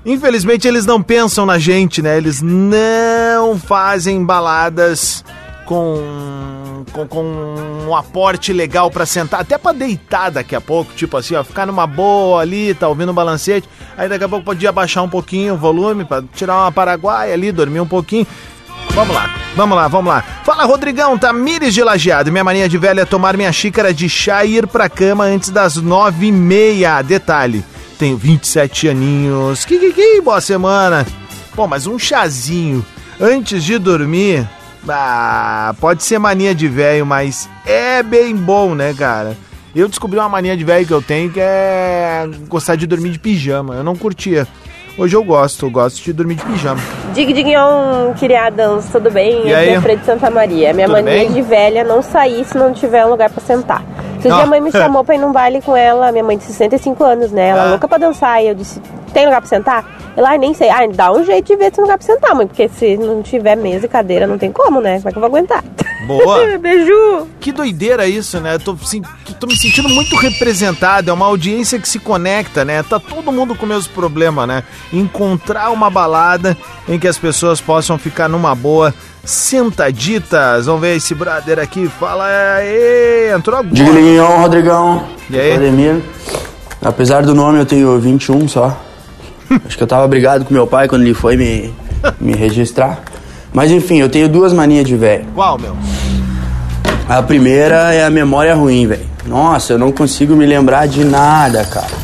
infelizmente 0.05 0.67
eles 0.67 0.85
não 0.85 1.01
pensam 1.03 1.45
na 1.45 1.59
gente, 1.59 2.01
né, 2.01 2.15
eles 2.17 2.41
não 2.41 3.57
fazem 3.59 4.23
baladas 4.23 5.23
com, 5.65 5.97
com, 6.91 7.07
com 7.07 7.23
um 7.87 7.95
aporte 7.95 8.51
legal 8.51 8.89
pra 8.91 9.05
sentar, 9.05 9.41
até 9.41 9.57
pra 9.57 9.71
deitar 9.71 10.31
daqui 10.31 10.55
a 10.55 10.61
pouco, 10.61 10.93
tipo 10.93 11.17
assim, 11.17 11.35
ó, 11.35 11.43
ficar 11.43 11.65
numa 11.65 11.87
boa 11.87 12.41
ali, 12.41 12.73
tá 12.73 12.87
ouvindo 12.87 13.11
um 13.11 13.15
balancete, 13.15 13.67
aí 13.97 14.09
daqui 14.09 14.23
a 14.23 14.29
pouco 14.29 14.45
podia 14.45 14.69
abaixar 14.69 15.03
um 15.03 15.09
pouquinho 15.09 15.53
o 15.53 15.57
volume 15.57 16.05
pra 16.05 16.23
tirar 16.33 16.55
uma 16.55 16.71
paraguaia 16.71 17.33
ali, 17.33 17.51
dormir 17.51 17.79
um 17.79 17.87
pouquinho. 17.87 18.27
Vamos 18.89 19.15
lá, 19.15 19.29
vamos 19.55 19.75
lá, 19.75 19.87
vamos 19.87 20.13
lá. 20.13 20.21
Fala, 20.43 20.65
Rodrigão, 20.65 21.17
Tamires 21.17 21.73
de 21.73 21.83
Lajeado. 21.83 22.31
Minha 22.31 22.43
mania 22.43 22.69
de 22.69 22.77
velho 22.77 22.99
é 22.99 23.05
tomar 23.05 23.35
minha 23.35 23.51
xícara 23.51 23.91
de 23.91 24.07
chá 24.07 24.45
e 24.45 24.57
ir 24.57 24.67
pra 24.67 24.87
cama 24.87 25.23
antes 25.23 25.49
das 25.49 25.77
nove 25.77 26.27
e 26.27 26.31
meia. 26.31 27.01
Detalhe, 27.01 27.65
tenho 27.97 28.17
27 28.17 28.89
aninhos. 28.89 29.65
Que, 29.65 29.79
que, 29.79 29.93
que, 29.93 30.21
boa 30.21 30.39
semana. 30.39 31.07
Pô, 31.55 31.67
mas 31.67 31.87
um 31.87 31.97
chazinho 31.97 32.85
antes 33.19 33.63
de 33.63 33.77
dormir, 33.77 34.47
ah, 34.87 35.73
pode 35.79 36.03
ser 36.03 36.19
mania 36.19 36.53
de 36.53 36.67
velho, 36.67 37.05
mas 37.05 37.49
é 37.65 38.01
bem 38.03 38.35
bom, 38.35 38.73
né, 38.75 38.93
cara? 38.93 39.35
Eu 39.75 39.87
descobri 39.87 40.19
uma 40.19 40.29
mania 40.29 40.55
de 40.55 40.63
velho 40.63 40.85
que 40.85 40.93
eu 40.93 41.01
tenho 41.01 41.31
que 41.31 41.39
é 41.39 42.29
gostar 42.47 42.75
de 42.75 42.85
dormir 42.85 43.09
de 43.09 43.19
pijama. 43.19 43.73
Eu 43.75 43.83
não 43.83 43.95
curtia. 43.95 44.47
Hoje 44.95 45.15
eu 45.15 45.23
gosto, 45.23 45.65
eu 45.65 45.71
gosto 45.71 46.03
de 46.03 46.13
dormir 46.13 46.35
de 46.35 46.45
pijama. 46.45 46.79
Dig 47.15 47.33
Dignon, 47.33 48.13
criadas, 48.19 48.85
tudo 48.91 49.09
bem? 49.09 49.47
E 49.47 49.53
Aqui 49.53 49.53
aí? 49.53 49.69
é 49.69 49.81
Fred 49.81 50.05
Santa 50.05 50.29
Maria. 50.29 50.71
Minha 50.73 50.85
Tudo 50.87 50.97
mania 50.97 51.11
bem? 51.11 51.31
de 51.31 51.41
velha 51.41 51.79
é 51.79 51.83
não 51.83 52.03
sair 52.03 52.45
se 52.45 52.55
não 52.55 52.71
tiver 52.71 53.03
um 53.03 53.09
lugar 53.09 53.31
pra 53.31 53.41
sentar. 53.43 53.83
Esse 54.23 54.31
Ah. 54.31 54.35
dia 54.35 54.43
a 54.43 54.47
mãe 54.47 54.61
me 54.61 54.71
chamou 54.71 55.03
pra 55.03 55.15
ir 55.15 55.17
num 55.17 55.31
baile 55.33 55.61
com 55.61 55.75
ela, 55.75 56.11
minha 56.11 56.23
mãe 56.23 56.37
de 56.37 56.43
65 56.45 57.03
anos, 57.03 57.31
né? 57.31 57.49
Ela 57.49 57.63
Ah. 57.63 57.69
louca 57.71 57.87
pra 57.87 57.97
dançar. 57.97 58.41
E 58.43 58.47
eu 58.47 58.55
disse, 58.55 58.79
tem 59.13 59.25
lugar 59.25 59.41
pra 59.41 59.49
sentar? 59.49 59.85
Ela, 60.15 60.29
ai, 60.29 60.37
nem 60.37 60.53
sei. 60.53 60.69
Ai, 60.69 60.87
dá 60.89 61.11
um 61.11 61.23
jeito 61.25 61.47
de 61.47 61.55
ver 61.55 61.65
se 61.65 61.71
tem 61.71 61.81
lugar 61.83 61.97
pra 61.97 62.05
sentar, 62.05 62.33
mãe. 62.35 62.45
Porque 62.47 62.69
se 62.69 62.95
não 62.97 63.21
tiver 63.21 63.55
mesa 63.57 63.85
e 63.85 63.89
cadeira, 63.89 64.25
não 64.27 64.37
tem 64.37 64.51
como, 64.51 64.79
né? 64.79 64.97
Como 64.97 65.09
é 65.09 65.11
que 65.11 65.17
eu 65.17 65.21
vou 65.21 65.27
aguentar? 65.27 65.63
Boa. 66.07 66.39
Beijo. 66.59 67.27
Que 67.39 67.51
doideira 67.51 68.07
isso, 68.07 68.39
né? 68.39 68.57
Tô, 68.59 68.77
sim- 68.77 69.01
tô 69.39 69.47
me 69.47 69.57
sentindo 69.57 69.89
muito 69.89 70.15
representado. 70.15 71.09
É 71.09 71.13
uma 71.13 71.25
audiência 71.25 71.79
que 71.79 71.89
se 71.89 71.97
conecta, 71.99 72.63
né? 72.63 72.83
Tá 72.83 72.99
todo 72.99 73.31
mundo 73.31 73.55
com 73.55 73.65
o 73.65 73.69
mesmo 73.69 73.91
problema, 73.93 74.45
né? 74.47 74.63
Encontrar 74.91 75.69
uma 75.71 75.89
balada 75.89 76.55
em 76.87 76.99
que 76.99 77.07
as 77.07 77.17
pessoas 77.17 77.59
possam 77.59 77.97
ficar 77.97 78.29
numa 78.29 78.53
boa, 78.53 78.93
sentaditas. 79.23 80.65
Vamos 80.65 80.81
ver 80.81 80.97
esse 80.97 81.15
brother 81.15 81.59
aqui. 81.59 81.87
Fala 81.87 82.25
aí, 82.57 83.31
entrou 83.33 83.59
agora. 83.59 83.73
Diglinhão, 83.73 84.41
Rodrigão. 84.41 85.03
E 85.29 85.39
aí? 85.39 85.55
Ademir. 85.55 86.01
Apesar 86.81 87.23
do 87.23 87.33
nome, 87.33 87.59
eu 87.59 87.65
tenho 87.65 87.99
21 87.99 88.47
só. 88.47 88.77
Acho 89.65 89.77
que 89.77 89.83
eu 89.83 89.87
tava 89.87 90.07
brigado 90.07 90.45
com 90.45 90.53
meu 90.53 90.67
pai 90.67 90.87
quando 90.87 91.03
ele 91.03 91.13
foi 91.13 91.37
me, 91.37 91.73
me 92.19 92.33
registrar. 92.33 93.01
Mas 93.53 93.71
enfim, 93.71 93.99
eu 93.99 94.09
tenho 94.09 94.27
duas 94.27 94.51
manias 94.51 94.85
de 94.85 94.95
velho. 94.95 95.25
Qual, 95.33 95.57
meu? 95.57 95.75
A 97.07 97.21
primeira 97.21 97.93
é 97.93 98.03
a 98.03 98.09
memória 98.09 98.55
ruim, 98.55 98.87
velho. 98.87 99.05
Nossa, 99.25 99.73
eu 99.73 99.79
não 99.79 99.91
consigo 99.91 100.35
me 100.35 100.45
lembrar 100.45 100.87
de 100.87 101.03
nada, 101.03 101.63
cara. 101.65 102.02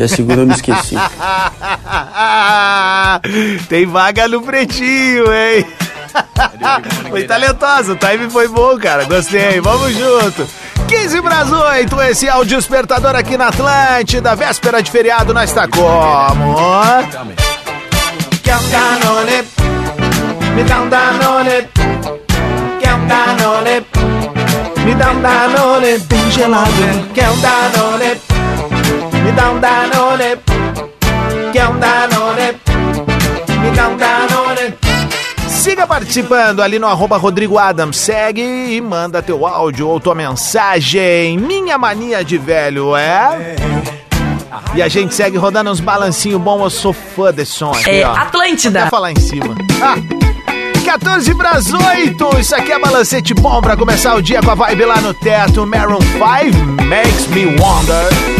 E 0.00 0.02
a 0.02 0.08
segunda 0.08 0.40
eu 0.40 0.46
me 0.46 0.54
esqueci. 0.54 0.96
Tem 3.68 3.84
vaga 3.84 4.26
no 4.28 4.40
pretinho, 4.40 5.26
hein? 5.30 5.66
foi 7.10 7.24
talentosa, 7.24 7.92
o 7.92 7.96
time 7.96 8.30
foi 8.30 8.48
bom, 8.48 8.78
cara. 8.78 9.04
Gostei, 9.04 9.60
vamos 9.60 9.94
junto. 9.94 10.48
15 10.88 11.20
para 11.20 11.40
as 11.40 11.52
8, 11.52 12.00
esse 12.00 12.26
é 12.26 12.34
o 12.34 12.46
Despertador 12.46 13.14
aqui 13.14 13.36
na 13.36 13.48
Atlântida. 13.48 14.34
Véspera 14.34 14.82
de 14.82 14.90
feriado, 14.90 15.34
nós 15.34 15.52
tá 15.52 15.68
como? 15.68 16.56
Quer 18.42 18.56
um 18.56 18.70
Danone? 18.70 19.44
Me 20.54 20.64
dá 20.64 20.80
um 20.80 20.88
Danone. 20.88 21.68
Quer 22.80 22.94
um 22.94 23.06
Danone? 23.06 23.86
Me 24.82 24.94
dá 24.94 25.10
um 25.10 25.20
Danone 25.20 25.98
bem 25.98 26.30
gelado. 26.30 26.72
Quer 27.12 27.28
um 27.28 27.38
Danone? 27.38 28.18
Me 29.30 29.36
dá 29.36 29.50
um 29.52 29.60
Danone. 29.60 30.36
Quer 31.52 31.68
um 31.68 31.78
Danone? 31.78 32.60
Me 33.62 33.70
dá 33.76 33.88
um 33.88 33.96
Danone. 33.96 34.74
Siga 35.46 35.86
participando 35.86 36.60
ali 36.60 36.80
no 36.80 36.88
arroba 36.88 37.16
Rodrigo 37.16 37.56
Adams. 37.56 37.96
Segue 37.96 38.42
e 38.42 38.80
manda 38.80 39.22
teu 39.22 39.46
áudio 39.46 39.86
ou 39.86 40.00
tua 40.00 40.16
mensagem. 40.16 41.38
Minha 41.38 41.78
mania 41.78 42.24
de 42.24 42.38
velho 42.38 42.96
é. 42.96 43.54
E 44.74 44.82
a 44.82 44.88
gente 44.88 45.14
segue 45.14 45.36
rodando 45.36 45.70
uns 45.70 45.78
balancinhos 45.78 46.40
bons. 46.42 46.62
Eu 46.64 46.70
sou 46.70 46.92
fã 46.92 47.32
desse 47.32 47.52
som 47.52 47.70
aqui, 47.70 47.88
É 47.88 48.04
ó. 48.08 48.12
Atlântida. 48.16 48.80
Até 48.80 48.90
falar 48.90 49.12
em 49.12 49.20
cima. 49.20 49.54
Ah, 49.80 49.94
14 50.84 51.32
para 51.36 51.50
as 51.50 51.72
8. 51.72 52.40
Isso 52.40 52.56
aqui 52.56 52.72
é 52.72 52.80
balancete 52.80 53.32
bom 53.32 53.60
pra 53.60 53.76
começar 53.76 54.16
o 54.16 54.20
dia 54.22 54.42
com 54.42 54.50
a 54.50 54.56
vibe 54.56 54.86
lá 54.86 55.00
no 55.00 55.14
teto. 55.14 55.64
Maroon 55.64 56.00
5 56.00 56.82
makes 56.88 57.28
me 57.28 57.46
wonder. 57.46 58.39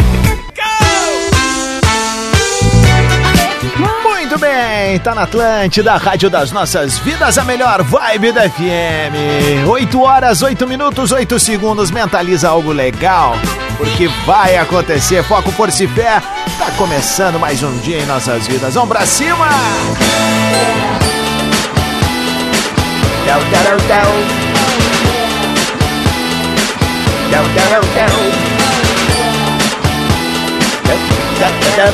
Bem, 4.41 4.97
tá 4.99 5.13
na 5.13 5.23
Atlântida, 5.23 5.95
Rádio 5.97 6.27
das 6.27 6.51
Nossas 6.51 6.97
Vidas, 6.97 7.37
a 7.37 7.43
melhor 7.43 7.83
vibe 7.83 8.31
da 8.31 8.49
FM. 8.49 9.67
8 9.67 10.01
horas, 10.01 10.41
8 10.41 10.67
minutos, 10.67 11.11
8 11.11 11.39
segundos, 11.39 11.91
mentaliza 11.91 12.49
algo 12.49 12.71
legal, 12.71 13.35
porque 13.77 14.07
vai 14.25 14.57
acontecer. 14.57 15.23
Foco, 15.23 15.51
força 15.51 15.83
e 15.83 15.87
fé, 15.87 16.19
tá 16.57 16.71
começando 16.75 17.39
mais 17.39 17.61
um 17.61 17.77
dia 17.77 17.99
em 17.99 18.05
nossas 18.07 18.47
vidas. 18.47 18.73
Vamos 18.73 18.89
pra 18.89 19.05
cima! 19.05 19.47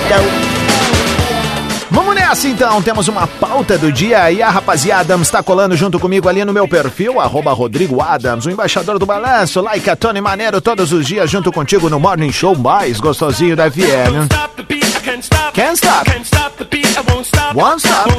Deu. 0.07 0.46
Vamos 1.97 2.13
nessa 2.13 2.47
então, 2.47 2.79
temos 2.79 3.07
uma 3.07 3.25
pauta 3.25 3.75
do 3.75 3.91
dia 3.91 4.31
e 4.31 4.39
a 4.39 4.51
rapaziada 4.51 5.15
está 5.15 5.41
colando 5.41 5.75
junto 5.75 5.99
comigo 5.99 6.29
ali 6.29 6.45
no 6.45 6.53
meu 6.53 6.67
perfil, 6.67 7.19
arroba 7.19 7.51
Rodrigo 7.53 7.99
Adams, 7.99 8.45
o 8.45 8.51
embaixador 8.51 8.99
do 8.99 9.05
balanço, 9.07 9.61
like 9.61 9.89
a 9.89 9.95
Tony 9.95 10.21
Maneiro 10.21 10.61
todos 10.61 10.93
os 10.93 11.07
dias 11.07 11.27
junto 11.27 11.51
contigo 11.51 11.89
no 11.89 11.99
Morning 11.99 12.31
Show 12.31 12.55
mais 12.55 12.99
gostosinho 12.99 13.55
da 13.55 13.71
FM. 13.71 14.29
Can't 15.55 15.73
stop, 15.73 16.11
won't 17.55 17.83
stop, 17.83 18.11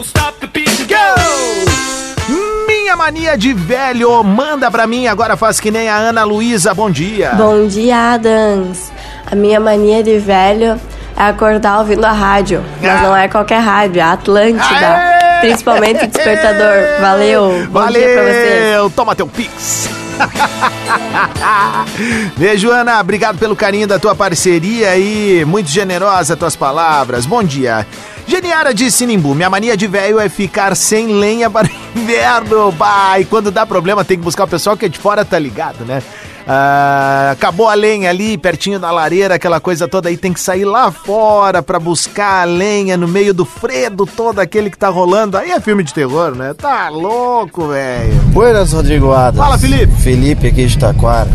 go! 0.88 2.66
Minha 2.66 2.96
mania 2.96 3.38
de 3.38 3.52
velho, 3.52 4.24
manda 4.24 4.72
pra 4.72 4.88
mim, 4.88 5.06
agora 5.06 5.36
faz 5.36 5.60
que 5.60 5.70
nem 5.70 5.88
a 5.88 5.96
Ana 5.96 6.24
Luísa, 6.24 6.74
bom 6.74 6.90
dia. 6.90 7.30
Bom 7.36 7.68
dia, 7.68 8.14
Adams. 8.14 8.90
A 9.30 9.36
minha 9.36 9.60
mania 9.60 10.02
de 10.02 10.18
velho 10.18 10.80
é 11.18 11.22
acordar 11.24 11.78
ouvindo 11.80 12.04
a 12.04 12.12
rádio. 12.12 12.64
Mas 12.80 13.02
não 13.02 13.16
é 13.16 13.26
qualquer 13.28 13.60
rádio, 13.60 13.98
é 13.98 14.02
a 14.02 14.12
Atlântida. 14.12 15.18
Principalmente 15.40 16.04
o 16.04 16.08
despertador. 16.08 17.00
Valeu. 17.00 17.66
Bom 17.70 17.80
Valeu, 17.80 18.02
dia 18.02 18.12
pra 18.12 18.22
vocês. 18.22 18.92
toma 18.94 19.16
teu 19.16 19.26
pix. 19.26 19.88
Beijo, 22.36 22.70
Ana. 22.70 23.00
Obrigado 23.00 23.38
pelo 23.38 23.56
carinho 23.56 23.86
da 23.86 23.98
tua 23.98 24.14
parceria 24.14 24.90
aí. 24.90 25.44
Muito 25.44 25.68
generosa 25.68 26.36
tuas 26.36 26.56
palavras. 26.56 27.26
Bom 27.26 27.42
dia. 27.42 27.86
Geniara 28.26 28.74
de 28.74 28.90
Sinimbu, 28.90 29.34
minha 29.34 29.48
mania 29.48 29.76
de 29.76 29.86
velho 29.86 30.20
é 30.20 30.28
ficar 30.28 30.76
sem 30.76 31.06
lenha 31.06 31.48
para 31.48 31.68
inverno. 31.96 32.70
Bah, 32.72 33.18
e 33.18 33.24
quando 33.24 33.50
dá 33.50 33.64
problema 33.64 34.04
tem 34.04 34.18
que 34.18 34.24
buscar 34.24 34.44
o 34.44 34.48
pessoal 34.48 34.76
que 34.76 34.84
é 34.84 34.88
de 34.88 34.98
fora, 34.98 35.24
tá 35.24 35.38
ligado, 35.38 35.84
né? 35.84 36.02
Ah, 36.50 37.28
acabou 37.32 37.68
a 37.68 37.74
lenha 37.74 38.08
ali, 38.08 38.38
pertinho 38.38 38.80
da 38.80 38.90
lareira, 38.90 39.34
aquela 39.34 39.60
coisa 39.60 39.86
toda 39.86 40.08
aí, 40.08 40.16
tem 40.16 40.32
que 40.32 40.40
sair 40.40 40.64
lá 40.64 40.90
fora 40.90 41.62
pra 41.62 41.78
buscar 41.78 42.40
a 42.40 42.44
lenha 42.44 42.96
no 42.96 43.06
meio 43.06 43.34
do 43.34 43.44
fredo 43.44 44.06
todo 44.06 44.38
aquele 44.38 44.70
que 44.70 44.78
tá 44.78 44.88
rolando. 44.88 45.36
Aí 45.36 45.50
é 45.50 45.60
filme 45.60 45.84
de 45.84 45.92
terror, 45.92 46.34
né? 46.34 46.54
Tá 46.54 46.88
louco, 46.88 47.68
velho. 47.68 48.14
Buenas, 48.32 48.72
Rodrigo 48.72 49.12
Adams. 49.12 49.44
Fala, 49.44 49.58
Felipe. 49.58 49.92
Felipe 50.00 50.46
aqui 50.46 50.64
de 50.64 50.78
Taquara. 50.78 51.28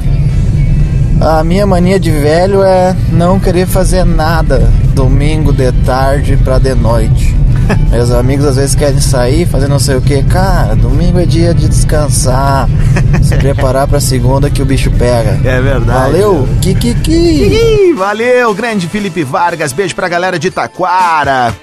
A 1.22 1.44
minha 1.44 1.68
mania 1.68 2.00
de 2.00 2.10
velho 2.10 2.64
é 2.64 2.96
não 3.12 3.40
querer 3.40 3.68
fazer 3.68 4.04
nada 4.04 4.68
domingo 4.96 5.54
de 5.54 5.72
tarde 5.86 6.38
pra 6.44 6.58
de 6.58 6.74
noite. 6.74 7.36
Meus 7.90 8.12
amigos 8.12 8.46
às 8.46 8.56
vezes 8.56 8.76
querem 8.76 9.00
sair, 9.00 9.46
fazer 9.46 9.68
não 9.68 9.80
sei 9.80 9.96
o 9.96 10.02
que. 10.02 10.22
Cara, 10.24 10.76
domingo 10.76 11.20
é 11.20 11.26
dia 11.26 11.54
de 11.54 11.68
descansar. 11.68 12.68
Se 13.22 13.36
preparar 13.38 13.88
pra 13.88 14.00
segunda 14.00 14.50
que 14.50 14.62
o 14.62 14.66
bicho 14.66 14.92
pega. 14.92 15.40
É 15.44 15.62
verdade. 15.62 16.12
Valeu, 16.12 16.48
Kikiki. 16.62 17.94
Valeu, 17.94 18.54
grande 18.54 18.88
Felipe 18.88 19.24
Vargas. 19.24 19.72
Beijo 19.72 19.96
pra 19.96 20.10
galera 20.10 20.38
de 20.38 20.50
Taquara. 20.50 21.54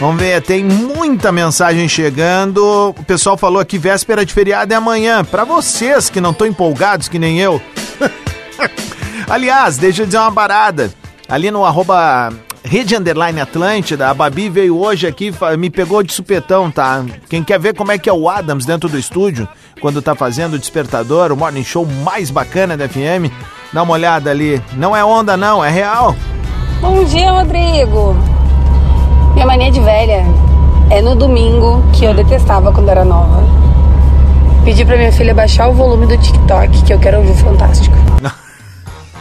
Vamos 0.00 0.20
ver, 0.20 0.42
tem 0.42 0.64
muita 0.64 1.30
mensagem 1.30 1.88
chegando. 1.88 2.94
O 2.98 3.04
pessoal 3.04 3.36
falou 3.36 3.60
aqui, 3.60 3.78
véspera 3.78 4.26
de 4.26 4.34
feriado 4.34 4.72
é 4.72 4.76
amanhã. 4.76 5.24
Pra 5.24 5.44
vocês 5.44 6.10
que 6.10 6.20
não 6.20 6.32
estão 6.32 6.46
empolgados, 6.46 7.08
que 7.08 7.20
nem 7.20 7.38
eu. 7.38 7.62
Aliás, 9.30 9.76
deixa 9.76 10.02
eu 10.02 10.06
dizer 10.06 10.18
uma 10.18 10.32
parada. 10.32 10.90
Ali 11.28 11.50
no 11.52 11.64
arroba 11.64 12.32
Rede 12.64 12.94
Underline 12.96 13.40
Atlântida, 13.40 14.08
a 14.08 14.14
Babi 14.14 14.48
veio 14.48 14.78
hoje 14.78 15.06
aqui, 15.06 15.34
me 15.58 15.68
pegou 15.68 16.02
de 16.02 16.12
supetão, 16.12 16.70
tá? 16.70 17.04
Quem 17.28 17.42
quer 17.42 17.58
ver 17.58 17.74
como 17.74 17.90
é 17.90 17.98
que 17.98 18.08
é 18.08 18.12
o 18.12 18.28
Adams 18.28 18.64
dentro 18.64 18.88
do 18.88 18.98
estúdio, 18.98 19.48
quando 19.80 20.00
tá 20.00 20.14
fazendo 20.14 20.54
o 20.54 20.58
despertador, 20.58 21.32
o 21.32 21.36
morning 21.36 21.64
show 21.64 21.84
mais 21.84 22.30
bacana 22.30 22.76
da 22.76 22.88
FM, 22.88 23.30
dá 23.72 23.82
uma 23.82 23.92
olhada 23.92 24.30
ali. 24.30 24.62
Não 24.74 24.96
é 24.96 25.04
onda, 25.04 25.36
não, 25.36 25.64
é 25.64 25.70
real. 25.70 26.14
Bom 26.80 27.02
dia, 27.04 27.32
Rodrigo. 27.32 28.16
Minha 29.34 29.46
mania 29.46 29.70
de 29.70 29.80
velha 29.80 30.24
é 30.88 31.02
no 31.02 31.16
domingo, 31.16 31.82
que 31.92 32.04
eu 32.04 32.14
detestava 32.14 32.72
quando 32.72 32.88
era 32.88 33.04
nova. 33.04 33.42
Pedi 34.64 34.84
pra 34.84 34.96
minha 34.96 35.12
filha 35.12 35.34
baixar 35.34 35.68
o 35.68 35.72
volume 35.72 36.06
do 36.06 36.16
TikTok, 36.16 36.84
que 36.84 36.92
eu 36.92 37.00
quero 37.00 37.18
ouvir 37.18 37.32
o 37.32 37.36
Fantástico. 37.36 37.96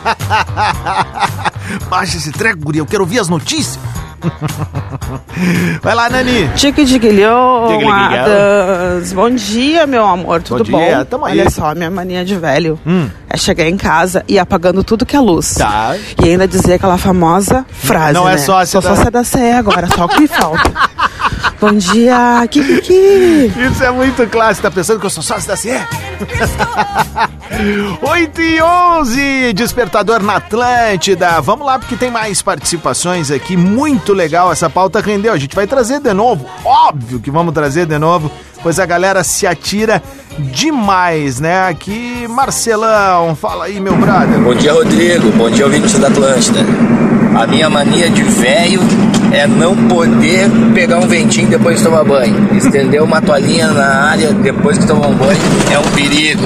Baixa 1.89 2.17
esse 2.17 2.31
treco, 2.31 2.59
guri, 2.63 2.79
eu 2.79 2.85
quero 2.85 3.03
ouvir 3.03 3.19
as 3.19 3.27
notícias. 3.29 3.79
Vai 5.81 5.95
lá, 5.95 6.09
Nani. 6.09 6.47
Tique 6.55 6.85
Tique-ligue-ligue. 6.85 7.23
Adams. 7.89 9.13
Bom 9.13 9.29
dia, 9.31 9.87
meu 9.87 10.05
amor, 10.05 10.43
tudo 10.43 10.63
Bom 10.63 10.71
bom? 10.77 10.85
dia, 10.85 11.03
tamo 11.05 11.25
aí. 11.25 11.39
Olha 11.39 11.49
só, 11.49 11.73
minha 11.73 11.89
mania 11.89 12.23
de 12.23 12.35
velho 12.35 12.79
Hum. 12.85 13.09
é 13.27 13.35
chegar 13.37 13.67
em 13.67 13.77
casa 13.77 14.23
e 14.27 14.33
ir 14.35 14.39
apagando 14.39 14.83
tudo 14.83 15.05
que 15.07 15.15
é 15.15 15.19
luz. 15.19 15.55
Tá. 15.55 15.95
E 16.23 16.29
ainda 16.29 16.47
dizer 16.47 16.73
aquela 16.75 16.99
famosa 16.99 17.65
frase, 17.71 18.13
Não 18.13 18.29
é 18.29 18.33
né? 18.33 18.37
sócia 18.37 18.79
Sou 18.79 18.81
da- 18.81 18.95
sócia 18.95 19.11
da 19.11 19.23
CE 19.23 19.51
agora, 19.53 19.87
só 19.87 20.05
o 20.05 20.09
que 20.09 20.27
falta. 20.27 20.71
Bom 21.61 21.73
dia, 21.73 22.47
Kiki. 22.49 23.53
Isso 23.55 23.83
é 23.83 23.91
muito 23.91 24.25
clássico. 24.25 24.63
Tá 24.63 24.71
pensando 24.71 24.99
que 24.99 25.05
eu 25.05 25.11
sou 25.11 25.21
sócio 25.21 25.47
da 25.47 25.55
CE? 25.55 25.69
8 28.01 28.41
e 28.41 28.57
11, 28.63 29.53
Despertador 29.53 30.23
na 30.23 30.37
Atlântida. 30.37 31.39
Vamos 31.39 31.67
lá, 31.67 31.77
porque 31.77 31.95
tem 31.95 32.09
mais 32.09 32.41
participações 32.41 33.29
aqui. 33.29 33.55
Muito 33.55 34.11
legal 34.11 34.51
essa 34.51 34.71
pauta 34.71 34.99
rendeu. 34.99 35.31
A 35.31 35.37
gente 35.37 35.55
vai 35.55 35.67
trazer 35.67 35.99
de 35.99 36.11
novo. 36.15 36.47
Óbvio 36.65 37.19
que 37.19 37.29
vamos 37.29 37.53
trazer 37.53 37.85
de 37.85 37.99
novo, 37.99 38.31
pois 38.63 38.79
a 38.79 38.85
galera 38.87 39.23
se 39.23 39.45
atira 39.45 40.01
demais, 40.39 41.39
né? 41.39 41.67
Aqui, 41.67 42.25
Marcelão, 42.27 43.35
fala 43.35 43.65
aí, 43.65 43.79
meu 43.79 43.95
brother. 43.95 44.39
Bom 44.39 44.55
dia, 44.55 44.73
Rodrigo. 44.73 45.29
Bom 45.33 45.51
dia, 45.51 45.65
ouvintes 45.65 45.99
da 45.99 46.07
Atlântida. 46.07 46.61
A 47.35 47.47
minha 47.47 47.69
mania 47.69 48.09
de 48.09 48.23
velho 48.23 48.81
é 49.31 49.47
não 49.47 49.75
poder 49.87 50.49
pegar 50.73 50.99
um 50.99 51.07
ventinho 51.07 51.47
depois 51.49 51.77
de 51.77 51.83
tomar 51.83 52.03
banho. 52.03 52.55
Estender 52.55 53.01
uma 53.01 53.21
toalhinha 53.21 53.67
na 53.71 54.09
área 54.11 54.33
depois 54.33 54.77
que 54.77 54.85
tomar 54.85 55.07
um 55.07 55.15
banho 55.15 55.39
é 55.71 55.79
um 55.79 55.91
perigo. 55.91 56.43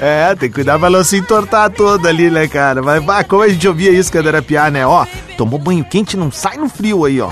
É, 0.00 0.34
tem 0.34 0.48
que 0.48 0.56
cuidar 0.56 0.78
pra 0.78 0.90
não 0.90 1.02
se 1.02 1.16
entortar 1.16 1.70
todo 1.70 2.06
ali, 2.06 2.30
né, 2.30 2.46
cara? 2.48 2.82
Mas, 2.82 3.02
bah, 3.02 3.24
como 3.24 3.42
a 3.42 3.48
gente 3.48 3.66
ouvia 3.66 3.92
isso 3.92 4.10
quando 4.12 4.28
era 4.28 4.42
piar, 4.42 4.70
né? 4.70 4.86
Ó, 4.86 5.06
tomou 5.38 5.58
banho 5.58 5.84
quente, 5.84 6.16
não 6.16 6.30
sai 6.30 6.56
no 6.56 6.68
frio 6.68 7.04
aí, 7.04 7.20
ó. 7.20 7.30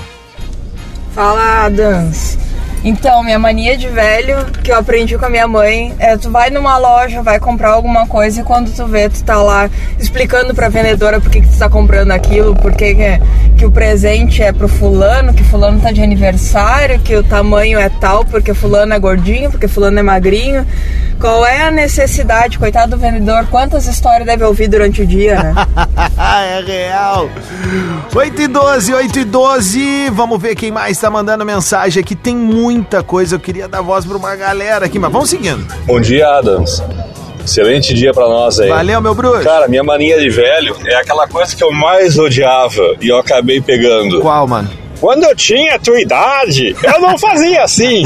Fala, 1.13 1.65
Adams. 1.65 2.37
Então, 2.83 3.23
minha 3.23 3.37
mania 3.37 3.77
de 3.77 3.89
velho 3.89 4.45
que 4.63 4.71
eu 4.71 4.77
aprendi 4.77 5.17
com 5.17 5.25
a 5.25 5.29
minha 5.29 5.47
mãe 5.47 5.93
é 5.99 6.15
tu 6.17 6.31
vai 6.31 6.49
numa 6.49 6.77
loja, 6.77 7.21
vai 7.21 7.39
comprar 7.39 7.71
alguma 7.71 8.07
coisa 8.07 8.39
e 8.39 8.43
quando 8.43 8.73
tu 8.73 8.85
vê, 8.87 9.09
tu 9.09 9.23
tá 9.23 9.41
lá 9.41 9.69
explicando 9.97 10.53
pra 10.53 10.69
vendedora 10.69 11.19
por 11.19 11.29
que, 11.29 11.41
tu 11.41 11.57
tá 11.57 11.69
comprando 11.69 12.11
aquilo, 12.11 12.55
por 12.55 12.71
que, 12.71 12.95
que, 12.95 13.21
que 13.57 13.65
o 13.65 13.71
presente 13.71 14.41
é 14.41 14.53
pro 14.53 14.67
fulano, 14.67 15.33
que 15.33 15.43
fulano 15.43 15.81
tá 15.81 15.91
de 15.91 16.01
aniversário, 16.01 16.99
que 16.99 17.15
o 17.15 17.23
tamanho 17.23 17.77
é 17.77 17.89
tal, 17.89 18.23
porque 18.23 18.53
fulano 18.53 18.93
é 18.93 18.99
gordinho, 18.99 19.51
porque 19.51 19.67
fulano 19.67 19.99
é 19.99 20.03
magrinho. 20.03 20.65
Qual 21.19 21.45
é 21.45 21.63
a 21.63 21.71
necessidade, 21.71 22.57
coitado 22.57 22.91
do 22.91 22.97
vendedor, 22.97 23.45
quantas 23.47 23.87
histórias 23.87 24.25
deve 24.25 24.41
ouvir 24.45 24.69
durante 24.69 25.01
o 25.01 25.05
dia, 25.05 25.35
né? 25.43 25.53
é 26.17 26.61
real. 26.61 27.29
8 28.15 28.41
e 28.41 28.47
12, 28.47 28.93
8 28.93 29.19
e 29.19 29.23
12. 29.25 30.09
Vamos 30.11 30.41
ver 30.41 30.55
quem 30.55 30.71
mais 30.71 30.97
tá 30.97 31.09
mandando 31.09 31.45
mensagem 31.45 31.99
aqui. 31.99 32.15
Tem 32.15 32.33
muita 32.69 33.01
coisa. 33.01 33.35
Eu 33.35 33.39
queria 33.39 33.67
dar 33.67 33.81
voz 33.81 34.05
pra 34.05 34.15
uma 34.15 34.35
galera 34.35 34.85
aqui, 34.85 34.99
mas 34.99 35.11
vamos 35.11 35.29
seguindo. 35.29 35.65
Bom 35.85 35.99
dia, 35.99 36.27
Adams. 36.27 36.83
Excelente 37.43 37.95
dia 37.95 38.13
pra 38.13 38.27
nós 38.27 38.59
aí. 38.59 38.69
Valeu, 38.69 39.01
meu 39.01 39.15
bruxo. 39.15 39.43
Cara, 39.43 39.67
minha 39.67 39.83
mania 39.83 40.19
de 40.19 40.29
velho 40.29 40.75
é 40.85 40.95
aquela 40.95 41.27
coisa 41.27 41.55
que 41.55 41.63
eu 41.63 41.71
mais 41.71 42.19
odiava 42.19 42.95
e 43.01 43.07
eu 43.07 43.17
acabei 43.17 43.59
pegando. 43.59 44.21
Qual, 44.21 44.47
mano? 44.47 44.69
Quando 44.99 45.23
eu 45.23 45.35
tinha 45.35 45.75
a 45.75 45.79
tua 45.79 45.99
idade, 45.99 46.75
eu 46.83 46.99
não 46.99 47.17
fazia 47.17 47.63
assim. 47.63 48.03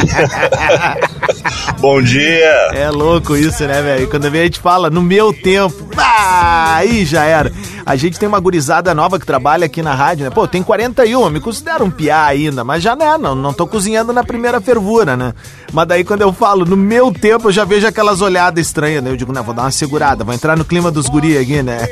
Bom 1.79 2.01
dia. 2.01 2.69
É 2.73 2.89
louco 2.89 3.35
isso, 3.35 3.65
né, 3.65 3.81
velho? 3.81 4.07
Quando 4.07 4.27
a 4.27 4.29
gente 4.29 4.59
fala 4.59 4.89
no 4.89 5.01
meu 5.01 5.33
tempo, 5.33 5.89
ah, 5.97 6.75
aí 6.75 7.03
já 7.03 7.25
era. 7.25 7.51
A 7.85 7.95
gente 7.95 8.17
tem 8.17 8.29
uma 8.29 8.39
gurizada 8.39 8.93
nova 8.93 9.19
que 9.19 9.25
trabalha 9.25 9.65
aqui 9.65 9.81
na 9.81 9.93
rádio, 9.93 10.23
né? 10.23 10.29
Pô, 10.29 10.47
tem 10.47 10.63
41, 10.63 11.29
me 11.29 11.39
considero 11.39 11.83
um 11.83 11.91
piá 11.91 12.25
ainda, 12.25 12.63
mas 12.63 12.81
já 12.81 12.95
né, 12.95 13.17
não, 13.17 13.35
não 13.35 13.53
tô 13.53 13.67
cozinhando 13.67 14.13
na 14.13 14.23
primeira 14.23 14.61
fervura, 14.61 15.17
né? 15.17 15.33
Mas 15.71 15.87
daí 15.87 16.03
quando 16.03 16.21
eu 16.21 16.31
falo 16.31 16.65
no 16.65 16.77
meu 16.77 17.11
tempo, 17.11 17.49
eu 17.49 17.51
já 17.51 17.65
vejo 17.65 17.85
aquelas 17.85 18.21
olhadas 18.21 18.65
estranhas, 18.65 19.03
né? 19.03 19.09
Eu 19.09 19.17
digo, 19.17 19.33
né, 19.33 19.41
vou 19.41 19.53
dar 19.53 19.63
uma 19.63 19.71
segurada, 19.71 20.23
vou 20.23 20.33
entrar 20.33 20.55
no 20.55 20.63
clima 20.63 20.89
dos 20.89 21.07
guri 21.07 21.37
aqui, 21.37 21.61
né? 21.61 21.79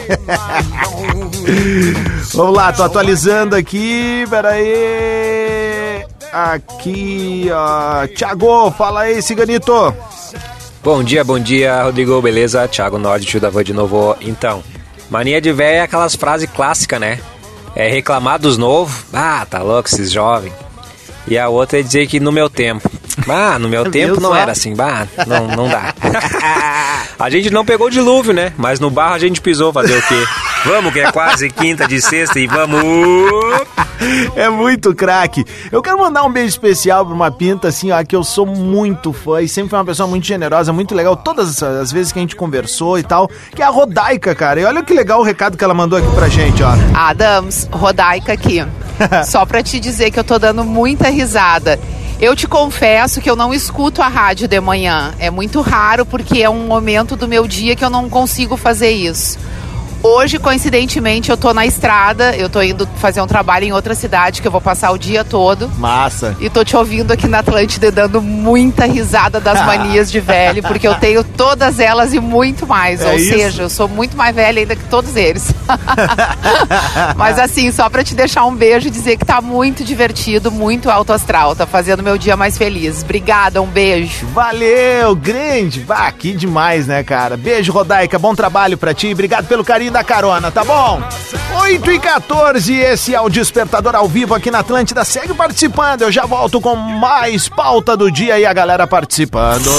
Vamos 2.34 2.56
lá, 2.56 2.72
tô 2.72 2.84
atualizando 2.84 3.56
aqui, 3.56 4.26
peraí. 4.30 6.06
Aqui, 6.32 7.50
ó. 7.52 8.08
Thiago, 8.08 8.72
fala 8.72 9.02
aí, 9.02 9.22
Ciganito. 9.22 9.94
Bom 10.84 11.04
dia, 11.04 11.24
bom 11.24 11.40
dia, 11.40 11.84
Rodrigo, 11.84 12.22
beleza? 12.22 12.68
Thiago 12.68 12.98
Nord, 12.98 13.26
tio 13.26 13.42
da 13.42 13.50
Van 13.50 13.64
de 13.64 13.74
novo. 13.74 14.16
Então, 14.22 14.64
mania 15.12 15.40
de 15.40 15.52
véia 15.52 15.80
é 15.80 15.82
aquelas 15.82 16.16
frases 16.16 16.50
clássicas, 16.50 17.00
né? 17.00 17.20
É 17.76 17.88
reclamar 17.88 18.40
dos 18.40 18.58
novos. 18.58 19.04
Ah, 19.14 19.46
tá 19.48 19.62
louco 19.62 19.88
esses 19.88 20.12
jovens. 20.12 20.54
E 21.28 21.38
a 21.38 21.48
outra 21.50 21.80
é 21.80 21.84
dizer 21.84 22.08
que 22.08 22.20
no 22.20 22.32
meu 22.32 22.50
tempo. 22.50 22.90
Ah, 23.28 23.60
no 23.60 23.70
meu 23.70 23.90
tempo 23.92 24.20
não 24.20 24.32
só? 24.32 24.36
era 24.36 24.52
assim. 24.54 24.74
Bah, 24.74 25.08
não, 25.28 25.48
não 25.48 25.68
dá. 25.68 25.94
a 27.20 27.30
gente 27.30 27.50
não 27.52 27.64
pegou 27.64 27.90
dilúvio, 27.90 28.34
né? 28.34 28.54
Mas 28.58 28.80
no 28.80 28.90
barro 28.90 29.14
a 29.14 29.20
gente 29.20 29.42
pisou 29.42 29.72
fazer 29.72 29.98
o 29.98 30.02
quê? 30.08 30.24
Vamos, 30.66 30.94
que 30.94 31.00
é 31.00 31.12
quase 31.12 31.50
quinta 31.50 31.88
de 31.88 32.00
sexta 32.02 32.40
e 32.40 32.48
vamos. 32.48 32.82
É 34.36 34.50
muito 34.50 34.96
craque. 34.96 35.46
Eu 35.72 35.82
quero 35.82 36.00
mandar 36.00 36.24
um 36.24 36.32
beijo 36.32 36.50
especial 36.50 37.06
pra 37.06 37.14
uma 37.14 37.32
pinta, 37.32 37.68
assim, 37.68 37.92
ó, 37.92 38.04
que 38.04 38.16
eu 38.16 38.24
sou 38.24 38.46
muito 38.46 39.14
fã 39.14 39.42
e 39.42 39.48
sempre 39.48 39.70
foi 39.70 39.80
uma 39.80 39.86
pessoa 39.86 40.08
muito 40.08 40.26
generosa, 40.26 40.74
muito 40.74 40.96
legal, 40.96 41.16
todas 41.16 41.62
as 41.62 41.92
vezes 41.92 42.12
que 42.12 42.20
a 42.20 42.22
gente 42.22 42.36
conversou 42.36 42.98
e 42.98 43.04
tal, 43.04 43.30
que 43.56 43.62
é 43.62 43.66
a 43.66 43.70
Rodaica, 43.70 44.34
cara. 44.34 44.60
E 44.60 44.66
olha 44.66 44.84
que 44.84 44.94
legal 44.94 45.20
o 45.20 45.24
recado 45.24 45.58
que 45.58 45.64
ela 45.64 45.74
mandou 45.74 46.00
aqui 46.00 46.10
pra 46.16 46.28
gente, 46.30 46.64
ó. 46.64 46.72
Adams, 46.96 47.68
Rodaica 47.72 48.34
aqui. 48.34 48.66
Só 49.26 49.46
pra 49.46 49.64
te 49.64 49.80
dizer 49.80 50.12
que 50.12 50.20
eu 50.20 50.24
tô 50.24 50.38
dando 50.38 50.64
muita 50.64 51.10
risada. 51.10 51.80
Eu 52.20 52.36
te 52.36 52.48
confesso 52.48 53.20
que 53.20 53.30
eu 53.30 53.36
não 53.36 53.52
escuto 53.52 54.02
a 54.02 54.08
rádio 54.08 54.48
de 54.48 54.60
manhã. 54.60 55.12
É 55.18 55.32
muito 55.32 55.60
raro 55.62 56.06
porque 56.06 56.42
é 56.44 56.50
um 56.50 56.68
momento 56.68 57.16
do 57.16 57.28
meu 57.28 57.48
dia 57.48 57.76
que 57.76 57.84
eu 57.84 57.90
não 57.90 58.08
consigo 58.08 58.56
fazer 58.56 58.92
isso. 58.92 59.40
Hoje, 60.04 60.40
coincidentemente, 60.40 61.30
eu 61.30 61.38
tô 61.38 61.54
na 61.54 61.64
estrada, 61.64 62.36
eu 62.36 62.50
tô 62.50 62.60
indo 62.62 62.88
fazer 62.98 63.22
um 63.22 63.28
trabalho 63.28 63.66
em 63.66 63.72
outra 63.72 63.94
cidade 63.94 64.42
que 64.42 64.48
eu 64.48 64.52
vou 64.52 64.60
passar 64.60 64.90
o 64.92 64.98
dia 64.98 65.24
todo. 65.24 65.70
Massa. 65.78 66.36
E 66.40 66.50
tô 66.50 66.64
te 66.64 66.76
ouvindo 66.76 67.12
aqui 67.12 67.28
na 67.28 67.40
Atlântida 67.40 67.92
dando 67.92 68.20
muita 68.20 68.86
risada 68.86 69.40
das 69.40 69.60
manias 69.66 70.12
de 70.12 70.20
velho, 70.20 70.64
porque 70.64 70.88
eu 70.88 70.96
tenho 70.96 71.24
todas 71.24 71.80
elas 71.80 72.16
e 72.16 72.20
muito 72.20 72.66
mais. 72.66 73.00
É 73.02 73.12
Ou 73.12 73.16
isso. 73.16 73.30
seja, 73.30 73.62
eu 73.64 73.70
sou 73.70 73.88
muito 73.88 74.18
mais 74.18 74.36
velha 74.36 74.62
ainda 74.62 74.76
que 74.76 74.84
todos 74.86 75.16
eles. 75.16 75.54
Mas 77.16 77.38
assim, 77.38 77.72
só 77.72 77.88
pra 77.88 78.04
te 78.04 78.16
deixar 78.16 78.46
um 78.46 78.56
beijo 78.56 78.88
e 78.88 78.92
dizer 78.92 79.18
que 79.18 79.26
tá 79.26 79.40
muito 79.40 79.84
divertido, 79.84 80.52
muito 80.52 80.90
alto 80.90 81.14
astral. 81.14 81.56
Tá 81.56 81.68
fazendo 81.68 82.02
meu 82.02 82.18
dia 82.18 82.36
mais 82.36 82.58
feliz. 82.58 83.04
Obrigada, 83.04 83.62
um 83.62 83.68
beijo. 83.68 84.26
Valeu, 84.34 85.16
grande. 85.16 85.82
Bah, 85.82 86.12
que 86.12 86.34
demais, 86.34 86.88
né, 86.88 87.04
cara? 87.04 87.38
Beijo, 87.38 87.72
Rodaica. 87.72 88.18
Bom 88.18 88.34
trabalho 88.34 88.80
pra 88.80 88.96
ti. 88.96 89.12
Obrigado 89.12 89.46
pelo 89.46 89.64
carinho 89.64 89.91
da 89.92 90.04
carona, 90.04 90.50
tá 90.50 90.64
bom? 90.64 91.02
8 91.62 91.92
e 91.92 92.00
14, 92.00 92.74
esse 92.74 93.14
é 93.14 93.22
o 93.22 93.30
Despertador 93.30 93.96
ao 93.96 94.08
vivo 94.08 94.34
aqui 94.34 94.50
na 94.50 94.60
Atlântida. 94.60 95.04
Segue 95.04 95.34
participando. 95.34 96.04
Eu 96.04 96.12
já 96.12 96.26
volto 96.26 96.62
com 96.62 96.76
mais 96.76 97.50
pauta 97.50 97.96
do 97.98 98.12
dia 98.12 98.40
e 98.40 98.46
a 98.46 98.54
galera 98.54 98.88
participando. 98.88 99.70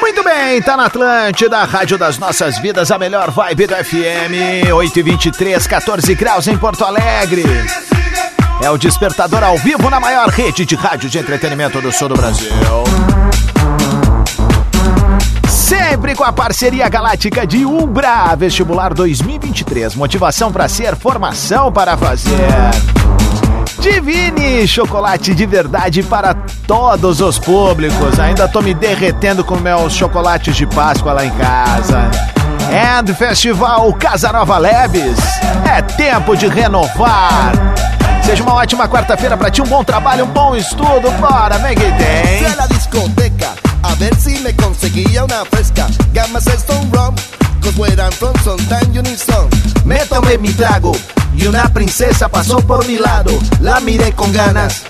Muito 0.00 0.24
bem, 0.24 0.60
tá 0.62 0.76
na 0.76 0.86
Atlântida, 0.86 1.62
Rádio 1.64 1.98
das 1.98 2.18
Nossas 2.18 2.58
Vidas, 2.58 2.90
a 2.90 2.98
melhor 2.98 3.30
vibe 3.30 3.66
do 3.66 3.74
FM. 3.74 4.72
8 4.74 4.98
e 4.98 5.02
23, 5.02 5.66
14 5.66 6.14
graus 6.14 6.48
em 6.48 6.56
Porto 6.56 6.84
Alegre. 6.84 7.44
É 8.60 8.70
o 8.70 8.78
Despertador 8.78 9.44
ao 9.44 9.56
vivo 9.56 9.88
na 9.88 10.00
maior 10.00 10.28
rede 10.28 10.64
de 10.64 10.74
rádio 10.74 11.08
de 11.08 11.18
entretenimento 11.18 11.80
do 11.80 11.92
sul 11.92 12.08
do 12.08 12.14
Brasil. 12.16 12.50
Sempre 15.68 16.14
com 16.14 16.24
a 16.24 16.32
parceria 16.32 16.88
galáctica 16.88 17.46
de 17.46 17.62
Ubra, 17.66 18.34
vestibular 18.34 18.94
2023. 18.94 19.96
Motivação 19.96 20.50
para 20.50 20.66
ser, 20.66 20.96
formação 20.96 21.70
para 21.70 21.94
fazer. 21.94 22.48
Divine, 23.78 24.66
chocolate 24.66 25.34
de 25.34 25.44
verdade 25.44 26.02
para 26.02 26.32
todos 26.66 27.20
os 27.20 27.38
públicos. 27.38 28.18
Ainda 28.18 28.48
tô 28.48 28.62
me 28.62 28.72
derretendo 28.72 29.44
com 29.44 29.56
meus 29.56 29.92
chocolates 29.92 30.56
de 30.56 30.64
Páscoa 30.64 31.12
lá 31.12 31.26
em 31.26 31.30
casa. 31.32 32.10
And 32.72 33.12
Festival 33.12 33.92
Casa 33.92 34.32
Nova 34.32 34.56
Labs. 34.56 35.18
É 35.70 35.82
tempo 35.82 36.34
de 36.34 36.48
renovar. 36.48 37.52
Seja 38.24 38.42
uma 38.42 38.54
ótima 38.54 38.88
quarta-feira 38.88 39.36
para 39.36 39.50
ti, 39.50 39.60
um 39.60 39.66
bom 39.66 39.84
trabalho, 39.84 40.24
um 40.24 40.28
bom 40.28 40.56
estudo. 40.56 41.10
Bora, 41.20 41.58
vem 41.58 41.76
que 41.76 41.84
tem. 41.84 42.40
A 43.82 43.94
ver 43.96 44.14
si 44.16 44.38
me 44.40 44.54
conseguía 44.54 45.24
una 45.24 45.44
fresca. 45.44 45.86
Gamas 46.12 46.46
Stone 46.46 46.90
Rum, 46.92 47.14
cause 47.62 47.76
where 47.78 48.00
I'm 48.00 48.12
from 48.12 48.34
unison. 48.92 49.48
Me 49.84 49.98
tomé 50.06 50.38
mi 50.38 50.52
trago 50.52 50.92
y 51.36 51.46
una 51.46 51.64
princesa 51.72 52.28
pasó 52.28 52.58
por 52.60 52.86
mi 52.86 52.98
lado. 52.98 53.30
La 53.60 53.80
miré 53.80 54.12
con 54.12 54.32
ganas, 54.32 54.82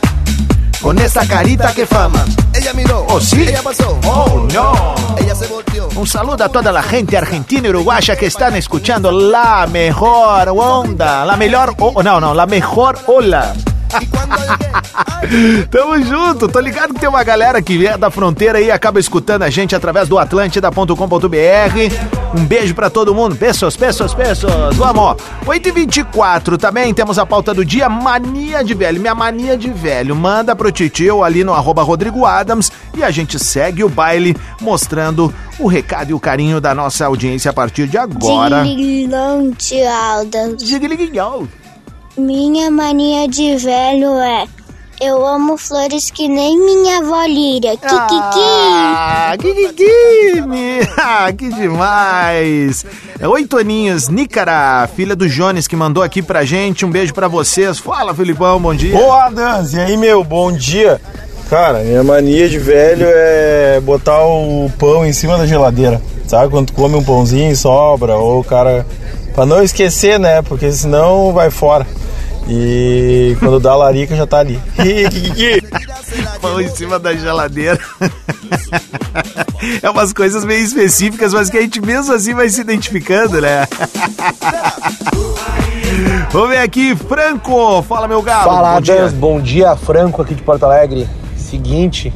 con 0.81 0.99
esa 0.99 1.27
carita 1.27 1.73
que 1.75 1.87
fama. 1.87 2.25
Ella 2.55 2.73
miró, 2.73 3.05
¿Oh, 3.09 3.21
sí? 3.21 3.43
ella 3.43 3.63
pasó. 3.63 3.99
Oh, 4.05 4.47
no. 4.53 4.95
Ella 5.19 5.35
se 5.35 5.47
volteó. 5.47 5.89
Un 5.95 6.07
saludo 6.07 6.45
a 6.45 6.49
toda 6.49 6.73
la 6.73 6.83
gente 6.83 7.17
argentina 7.17 7.67
y 7.69 7.71
uruguaya 7.71 8.17
que 8.17 8.27
están 8.27 8.57
escuchando 8.57 9.11
la 9.13 9.67
mejor 9.71 10.49
onda, 10.49 11.25
la 11.25 11.37
melhor, 11.37 11.75
o 11.79 12.03
não, 12.03 12.21
não, 12.21 12.35
la 12.35 12.47
mejor 12.47 12.99
ola. 13.07 13.55
Tamo 15.71 16.03
junto, 16.03 16.49
tô 16.49 16.61
ligado 16.61 16.95
que 16.95 17.01
tem 17.01 17.09
uma 17.09 17.23
galera 17.23 17.61
que 17.61 17.87
é 17.87 17.97
da 17.97 18.11
fronteira 18.11 18.59
aí 18.59 18.67
e 18.67 18.71
acaba 18.71 19.01
escutando 19.01 19.43
a 19.43 19.51
gente 19.51 19.75
através 19.75 20.09
do 20.09 20.19
atlântida.com.br. 20.19 22.37
Um 22.37 22.45
beijo 22.45 22.75
pra 22.75 22.91
todo 22.91 23.15
mundo. 23.15 23.37
Pessoas, 23.37 23.77
pessoas, 23.77 24.15
pessoas. 24.15 24.77
Vamos. 24.77 25.17
8h24 25.47 26.59
também 26.59 26.93
temos 26.93 27.19
a 27.19 27.27
pauta 27.27 27.55
do 27.55 27.65
dia 27.65 27.89
Mania 27.89 28.63
de 28.63 28.75
Velho. 28.75 29.01
Minha 29.01 29.15
mania 29.15 29.57
de 29.57 29.71
velho. 29.71 30.15
Manda 30.15 30.55
pro 30.55 30.71
titio 30.71 31.25
ali 31.25 31.43
no 31.43 31.55
arroba 31.55 31.83
Rodrigo 31.83 32.25
Adams 32.25 32.71
e 32.97 33.03
a 33.03 33.11
gente 33.11 33.39
segue 33.39 33.83
o 33.83 33.89
baile 33.89 34.37
mostrando 34.61 35.33
o 35.59 35.67
recado 35.67 36.11
e 36.11 36.15
o 36.15 36.21
carinho 36.21 36.61
da 36.61 36.75
nossa 36.75 37.07
audiência 37.07 37.51
a 37.51 37.55
partir 37.55 37.89
de 37.89 37.97
agora. 37.97 38.63
Diglilão, 38.63 39.53
Alda. 40.13 40.55
Diglilão. 40.57 41.49
Minha 42.19 42.69
mania 42.69 43.29
de 43.29 43.55
velho 43.55 44.11
é. 44.19 44.45
Eu 45.01 45.25
amo 45.25 45.57
flores 45.57 46.11
que 46.11 46.27
nem 46.27 46.59
minha 46.59 46.99
avó 46.99 47.25
Líria. 47.25 47.77
Kikiki! 47.77 48.41
Ah, 48.43 49.35
Kikiki! 49.39 50.89
Ah, 51.01 51.33
que 51.33 51.49
demais! 51.49 52.85
É 53.21 53.29
oito 53.29 53.57
aninhos, 53.57 54.09
Nícara, 54.09 54.89
filha 54.97 55.15
do 55.15 55.29
Jones, 55.29 55.69
que 55.69 55.77
mandou 55.77 56.03
aqui 56.03 56.21
pra 56.21 56.45
gente. 56.45 56.85
Um 56.85 56.91
beijo 56.91 57.15
pra 57.15 57.29
vocês. 57.29 57.79
Fala, 57.79 58.13
Filipão, 58.13 58.61
bom 58.61 58.75
dia. 58.75 58.99
Boa, 58.99 59.31
Danz! 59.31 59.75
E 59.75 59.79
aí, 59.79 59.97
meu, 59.97 60.25
bom 60.25 60.51
dia! 60.51 61.01
Cara, 61.49 61.79
minha 61.85 62.03
mania 62.03 62.49
de 62.49 62.59
velho 62.59 63.07
é 63.09 63.81
botar 63.81 64.25
o 64.27 64.69
pão 64.77 65.07
em 65.07 65.13
cima 65.13 65.39
da 65.39 65.47
geladeira. 65.47 66.03
Sabe 66.27 66.51
quando 66.51 66.67
tu 66.67 66.73
come 66.73 66.97
um 66.97 67.05
pãozinho 67.05 67.53
e 67.53 67.57
sobra? 67.57 68.17
Ou 68.17 68.41
o 68.41 68.45
cara. 68.45 68.85
Pra 69.37 69.47
não 69.47 69.63
esquecer, 69.63 70.19
né? 70.19 70.43
Porque 70.43 70.73
senão 70.73 71.33
vai 71.33 71.49
fora. 71.49 71.87
E 72.49 73.37
quando 73.39 73.61
dá 73.61 73.73
a 73.73 73.77
larica 73.77 74.17
já 74.17 74.27
tá 74.27 74.39
ali. 74.39 74.59
Pão 76.41 76.61
em 76.61 76.69
cima 76.69 76.99
da 76.99 77.15
geladeira. 77.15 77.79
É 79.83 79.91
umas 79.91 80.13
coisas 80.13 80.45
meio 80.45 80.65
específicas, 80.65 81.35
mas 81.35 81.51
que 81.51 81.59
a 81.59 81.61
gente 81.61 81.81
mesmo 81.81 82.15
assim 82.15 82.33
vai 82.33 82.49
se 82.49 82.61
identificando, 82.61 83.41
né? 83.41 83.67
Vamos 86.31 86.49
ver 86.51 86.59
aqui, 86.59 86.97
Franco. 86.97 87.83
Fala, 87.83 88.09
meu 88.09 88.23
galo. 88.23 88.51
Fala, 88.51 88.75
Bom 88.75 88.81
dia. 88.81 89.09
Bom 89.09 89.41
dia, 89.41 89.77
Franco, 89.77 90.23
aqui 90.23 90.35
de 90.35 90.43
Porto 90.43 90.65
Alegre. 90.65 91.09
Seguinte, 91.37 92.13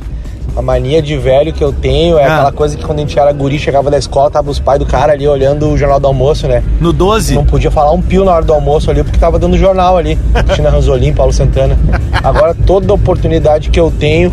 a 0.57 0.61
mania 0.63 1.01
de 1.01 1.17
velho 1.17 1.53
que 1.53 1.63
eu 1.65 1.73
tenho 1.73 2.17
Ah. 2.19 2.21
é 2.23 2.25
aquela 2.27 2.53
coisa 2.53 2.77
que 2.77 2.85
quando 2.85 2.99
a 2.99 3.03
gente 3.03 3.19
era 3.19 3.33
guri, 3.33 3.59
chegava 3.59 3.91
da 3.91 3.97
escola, 3.99 4.31
tava 4.31 4.51
os 4.51 4.59
pais 4.59 4.79
do 4.79 4.85
cara 4.87 5.13
ali 5.13 5.27
olhando 5.27 5.69
o 5.69 5.79
jornal 5.79 5.99
do 5.99 6.07
almoço, 6.07 6.47
né? 6.47 6.63
No 6.81 6.93
12? 6.93 7.35
Não 7.35 7.45
podia 7.47 7.71
falar 7.71 7.93
um 7.93 8.03
pio 8.03 8.25
na 8.25 8.33
hora 8.33 8.45
do 8.45 8.53
almoço 8.53 8.91
ali, 8.91 9.03
porque 9.03 9.19
tava 9.19 9.39
dando 9.39 9.57
jornal 9.57 9.97
ali. 9.97 10.17
Cristina 10.45 10.71
Ranzolin, 10.71 11.13
Paulo 11.15 11.33
Santana. 11.33 11.79
Agora, 12.23 12.55
toda 12.67 12.93
oportunidade 12.93 13.71
que 13.71 13.81
eu 13.81 13.91
tenho, 13.91 14.33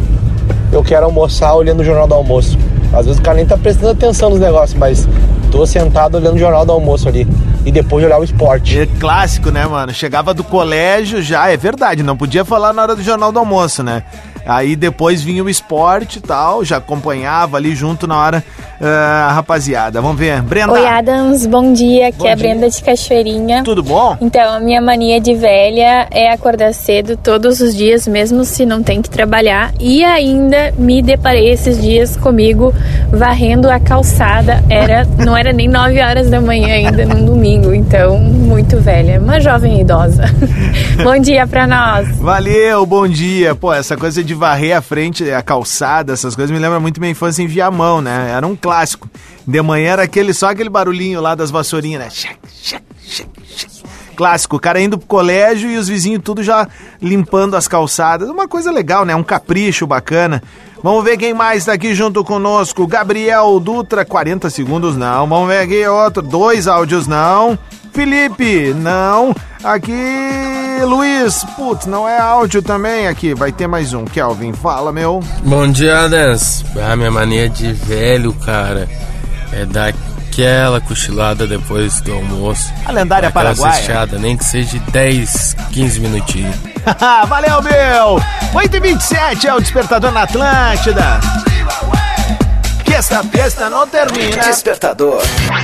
eu 0.72 0.84
quero 0.84 1.06
almoçar 1.06 1.54
olhando 1.56 1.80
o 1.80 1.84
jornal 1.86 2.08
do 2.08 2.13
almoço. 2.15 2.58
Às 2.91 3.06
vezes 3.06 3.19
o 3.19 3.24
cara 3.24 3.38
nem 3.38 3.45
tá 3.45 3.56
prestando 3.58 3.91
atenção 3.91 4.30
nos 4.32 4.39
negócios, 4.39 4.78
mas 4.78 5.08
tô 5.52 5.65
sentado 5.65 6.15
olhando 6.17 6.36
o 6.36 6.39
jornal 6.39 6.65
do 6.65 6.72
almoço 6.72 7.08
ali. 7.08 7.28
E 7.65 7.72
depois 7.72 8.02
de 8.02 8.08
olhar 8.08 8.19
o 8.19 8.24
esporte. 8.24 8.80
É 8.80 8.86
clássico, 9.00 9.52
né, 9.52 9.65
mano? 9.65 9.93
Chegava 9.93 10.34
do 10.34 10.43
colégio 10.43 11.22
já, 11.22 11.50
é 11.50 11.58
verdade, 11.58 12.02
não 12.02 12.17
podia 12.17 12.43
falar 12.43 12.74
na 12.74 12.82
hora 12.82 12.95
do 12.95 13.04
Jornal 13.04 13.32
do 13.32 13.38
Almoço, 13.39 13.84
né? 13.84 14.04
Aí 14.45 14.75
depois 14.75 15.21
vinha 15.21 15.43
o 15.43 15.49
esporte 15.49 16.17
e 16.17 16.21
tal, 16.21 16.63
já 16.63 16.78
acompanhava 16.78 17.58
ali 17.58 17.75
junto 17.75 18.08
na 18.08 18.17
hora 18.17 18.43
ah, 18.82 19.28
a 19.30 19.34
rapaziada. 19.34 20.02
Vamos 20.02 20.17
ver, 20.17 20.41
Brenda. 20.41 20.71
Oi, 20.71 20.86
Adams, 20.86 21.45
bom 21.45 21.73
dia. 21.73 22.08
Aqui 22.08 22.19
Bom 22.19 22.28
é 22.28 22.32
a. 22.32 22.36
Brenda 22.36 22.69
de 22.69 22.82
Cachoeirinha. 22.82 23.63
Tudo 23.63 23.84
bom? 23.84 24.17
Então, 24.21 24.54
a 24.54 24.60
minha 24.60 24.82
mania 24.82 25.19
de 25.19 25.34
velha 25.36 26.08
é 26.10 26.32
acordar 26.32 26.73
cedo 26.73 27.17
todos 27.17 27.60
os 27.60 27.75
dias, 27.75 28.08
mesmo 28.08 28.45
se 28.45 28.65
não 28.65 28.82
tem 28.82 29.02
que 29.02 29.10
trabalhar. 29.10 29.73
E 29.80 30.04
ainda 30.04 30.73
me 30.78 31.02
deparei 31.02 31.52
esses 31.52 31.82
dias 31.82 32.15
comigo 32.15 32.73
varrendo 33.12 33.69
a 33.69 33.80
calçada. 33.82 34.63
Era, 34.69 35.06
não 35.25 35.36
era 35.36 35.52
nem 35.52 35.67
9 35.67 35.99
horas 35.99 36.30
da 36.30 36.39
manhã 36.39 36.73
ainda, 36.73 37.06
num 37.06 37.25
domingo. 37.25 37.73
Então, 37.73 38.17
muito 38.17 38.78
velha. 38.78 39.19
Uma 39.19 39.41
jovem 39.41 39.82
idosa. 39.82 40.23
bom 41.04 41.19
dia 41.19 41.45
pra 41.45 41.67
nós. 41.67 42.08
Valeu, 42.17 42.86
bom 42.86 43.08
dia. 43.08 43.54
Pô, 43.54 43.73
essa 43.73 43.97
coisa 43.97 44.23
de 44.23 44.34
varrer 44.39 44.75
a 44.75 44.82
frente, 44.82 45.30
a 45.30 45.43
calçada, 45.43 46.13
essas 46.13 46.36
coisas 46.36 46.52
me 46.52 46.58
lembra 46.58 46.80
muito 46.80 46.99
minha 46.99 47.12
infância 47.12 47.43
em 47.43 47.47
Viamão, 47.47 48.02
né? 48.02 48.32
Era 48.32 48.47
um 48.47 48.56
clássico. 48.56 49.08
De 49.45 49.62
manhã 49.62 49.91
era 49.91 50.04
aquele, 50.04 50.34
só 50.34 50.49
aquele 50.49 50.69
barulhinho 50.69 51.21
lá 51.21 51.36
das 51.36 51.52
vassourinhas, 51.52 52.02
né? 52.02 52.80
Clássico, 54.15 54.58
o 54.58 54.60
cara 54.60 54.82
indo 54.82 54.97
pro 54.97 55.08
colégio 55.08 55.69
e 55.69 55.78
os 55.78 55.88
vizinhos 55.88 56.21
tudo 56.23 56.43
já 56.43 56.67
limpando 57.02 57.56
as 57.56 57.67
calçadas. 57.67 58.30
Uma 58.30 58.47
coisa 58.47 58.71
legal, 58.71 59.06
né? 59.06 59.15
Um 59.15 59.23
capricho 59.23 59.88
bacana. 59.88 60.41
Vamos 60.82 61.04
ver 61.04 61.17
quem 61.17 61.34
mais 61.34 61.65
tá 61.65 61.73
aqui 61.73 61.93
junto 61.93 62.23
conosco. 62.23 62.88
Gabriel 62.88 63.60
Dutra, 63.60 64.04
40 64.04 64.49
segundos 64.49 64.97
não. 64.97 65.28
Vamos 65.28 65.47
ver 65.47 65.60
aqui 65.60 65.88
outro. 65.88 66.21
Dois 66.21 66.67
áudios 66.67 67.08
não. 67.08 67.58
Felipe, 67.91 68.73
não. 68.75 69.36
Aqui, 69.63 69.91
Luiz, 70.86 71.43
putz, 71.56 71.86
não 71.86 72.08
é 72.08 72.17
áudio 72.19 72.62
também 72.62 73.08
aqui. 73.08 73.34
Vai 73.34 73.52
ter 73.52 73.67
mais 73.67 73.93
um. 73.93 74.06
Kelvin, 74.06 74.54
fala, 74.54 74.91
meu. 74.91 75.21
Bom 75.43 75.67
dia, 75.69 76.06
Adams. 76.06 76.63
Ah, 76.82 76.95
minha 76.95 77.12
mania 77.12 77.49
de 77.49 77.73
velho, 77.73 78.34
cara, 78.34 78.88
é 79.52 79.65
dar 79.65 79.93
aquela 80.30 80.80
cochilada 80.80 81.45
depois 81.45 81.99
do 82.02 82.13
almoço. 82.13 82.71
A 82.86 82.91
lendária 82.91 83.30
paraguaia. 83.30 83.73
cesteada, 83.73 84.17
nem 84.17 84.38
que 84.38 84.45
seja 84.45 84.69
de 84.69 84.80
10, 84.91 85.56
15 85.71 85.99
minutinhos. 85.99 86.56
Valeu, 87.28 87.62
meu! 87.62 88.23
8h27 88.54 89.45
é 89.45 89.54
o 89.54 89.60
Despertador 89.60 90.12
na 90.12 90.23
Atlântida. 90.23 91.19
Que 92.86 92.93
esta 92.93 93.21
festa 93.23 93.69
não 93.69 93.86
termina. 93.88 94.43
Despertador 94.43 95.21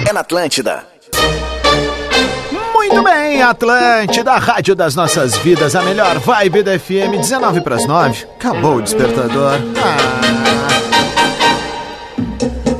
é 0.07 0.11
na 0.11 0.19
Atlântida. 0.19 0.94
Bem, 3.05 3.39
Atlântida, 3.39 4.31
a 4.31 4.39
rádio 4.39 4.75
das 4.75 4.95
nossas 4.95 5.37
vidas, 5.37 5.75
a 5.75 5.83
melhor 5.83 6.17
vibe 6.17 6.63
da 6.63 6.79
FM, 6.79 7.19
19 7.21 7.61
para 7.61 7.75
as 7.75 7.85
9. 7.85 8.25
Acabou 8.39 8.77
o 8.77 8.81
Despertador. 8.81 9.59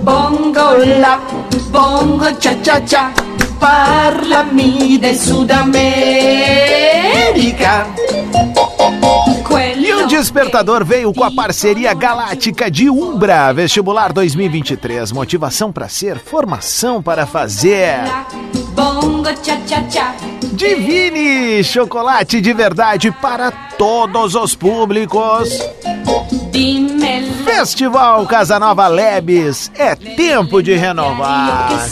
Bongo 0.02 0.78
la, 1.00 1.20
bongo 1.70 2.26
cha 2.40 2.56
cha 2.64 2.82
cha, 2.82 3.12
parlami 3.60 4.98
de 4.98 5.14
Sudamérica. 5.14 5.86
E 9.78 9.94
o 9.94 10.05
Despertador 10.18 10.86
veio 10.86 11.14
com 11.14 11.26
a 11.26 11.30
parceria 11.30 11.94
galáctica 11.94 12.72
de 12.72 12.90
Umbra, 12.90 13.52
vestibular 13.52 14.14
2023. 14.14 15.12
Motivação 15.12 15.74
para 15.74 15.90
ser, 15.90 16.20
formação 16.20 17.04
para 17.04 17.26
fazer. 17.26 17.98
Divine, 20.54 21.62
chocolate 21.66 22.40
de 22.40 22.54
verdade 22.54 23.12
para 23.12 23.52
todos 23.52 24.36
os 24.36 24.56
públicos. 24.56 25.50
Festival 27.44 28.26
Casanova 28.26 28.88
Lebes, 28.88 29.70
é 29.78 29.96
tempo 29.96 30.64
de 30.64 30.76
renovar. 30.76 31.90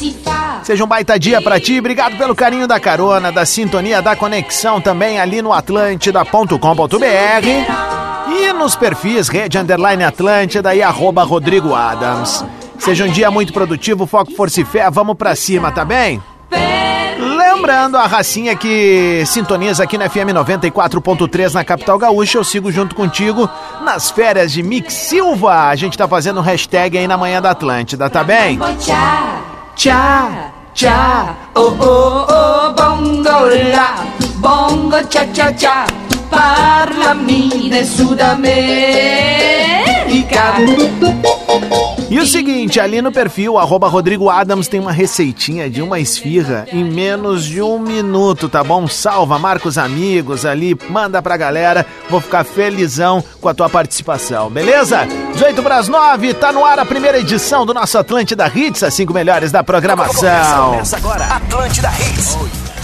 Seja 0.63 0.85
um 0.85 0.87
baita 0.87 1.19
dia 1.19 1.41
pra 1.41 1.59
ti, 1.59 1.77
obrigado 1.77 2.17
pelo 2.17 2.33
carinho 2.33 2.69
da 2.69 2.79
carona, 2.79 3.33
da 3.33 3.45
sintonia, 3.45 4.01
da 4.01 4.15
conexão 4.15 4.79
também 4.79 5.19
ali 5.19 5.41
no 5.41 5.51
atlântida.com.br 5.51 8.02
e 8.33 8.53
nos 8.53 8.75
perfis 8.75 9.27
Rede 9.27 9.57
Underline 9.57 10.03
Atlântida 10.03 10.73
e 10.73 10.81
arroba 10.81 11.23
Rodrigo 11.23 11.73
Adams. 11.73 12.43
Seja 12.79 13.05
um 13.05 13.09
dia 13.09 13.29
muito 13.31 13.53
produtivo, 13.53 14.05
foco, 14.05 14.31
força 14.35 14.61
e 14.61 14.65
fé, 14.65 14.89
vamos 14.89 15.15
pra 15.15 15.35
cima, 15.35 15.71
tá 15.71 15.85
bem? 15.85 16.21
Lembrando 17.19 17.97
a 17.97 18.05
racinha 18.05 18.55
que 18.55 19.23
sintoniza 19.25 19.83
aqui 19.83 19.97
na 19.97 20.09
FM 20.09 20.33
94.3 20.33 21.53
na 21.53 21.63
capital 21.63 21.97
gaúcha, 21.97 22.37
eu 22.37 22.43
sigo 22.43 22.71
junto 22.71 22.95
contigo 22.95 23.49
nas 23.81 24.11
férias 24.11 24.51
de 24.51 24.61
Mix 24.61 24.93
Silva. 24.93 25.69
A 25.69 25.75
gente 25.75 25.97
tá 25.97 26.07
fazendo 26.07 26.41
hashtag 26.41 26.97
aí 26.97 27.07
na 27.07 27.17
manhã 27.17 27.41
da 27.41 27.51
Atlântida, 27.51 28.09
tá 28.09 28.23
bem? 28.23 28.59
Cha, 28.79 29.41
cha, 29.75 30.51
cha. 30.73 31.35
Oh, 31.55 31.61
oh, 31.79 32.25
oh, 32.27 32.73
bongo 32.73 33.23
bongo 34.43 34.97
cha 35.09 35.25
cha 35.33 35.53
cha, 35.53 35.85
parlami 36.33 37.69
de 37.69 37.85
Sudamérica. 37.85 39.23
E 42.09 42.19
o 42.19 42.25
seguinte, 42.27 42.79
ali 42.79 43.01
no 43.01 43.11
perfil, 43.11 43.57
arroba 43.57 43.87
Rodrigo 43.87 44.29
Adams, 44.29 44.67
tem 44.67 44.79
uma 44.79 44.91
receitinha 44.91 45.69
de 45.69 45.81
uma 45.81 45.99
esfirra 45.99 46.65
em 46.71 46.83
menos 46.83 47.43
de 47.43 47.61
um 47.61 47.79
minuto, 47.79 48.49
tá 48.49 48.63
bom? 48.63 48.87
Salva, 48.87 49.39
marca 49.39 49.67
os 49.67 49.77
amigos 49.77 50.45
ali, 50.45 50.77
manda 50.89 51.21
pra 51.21 51.37
galera. 51.37 51.85
Vou 52.09 52.21
ficar 52.21 52.43
felizão 52.43 53.23
com 53.41 53.49
a 53.49 53.53
tua 53.53 53.69
participação, 53.69 54.49
beleza? 54.49 55.07
18 55.33 55.63
para 55.63 55.77
as 55.77 55.87
9, 55.87 56.33
tá 56.35 56.51
no 56.51 56.63
ar 56.65 56.79
a 56.79 56.85
primeira 56.85 57.19
edição 57.19 57.65
do 57.65 57.73
nosso 57.73 57.97
Atlântida 57.97 58.51
Hits, 58.53 58.83
as 58.83 58.93
cinco 58.93 59.13
melhores 59.13 59.51
da 59.51 59.63
programação. 59.63 60.71
Começa 60.71 60.97
agora, 60.97 61.25
Atlântida 61.25 61.89
Hits. 61.89 62.82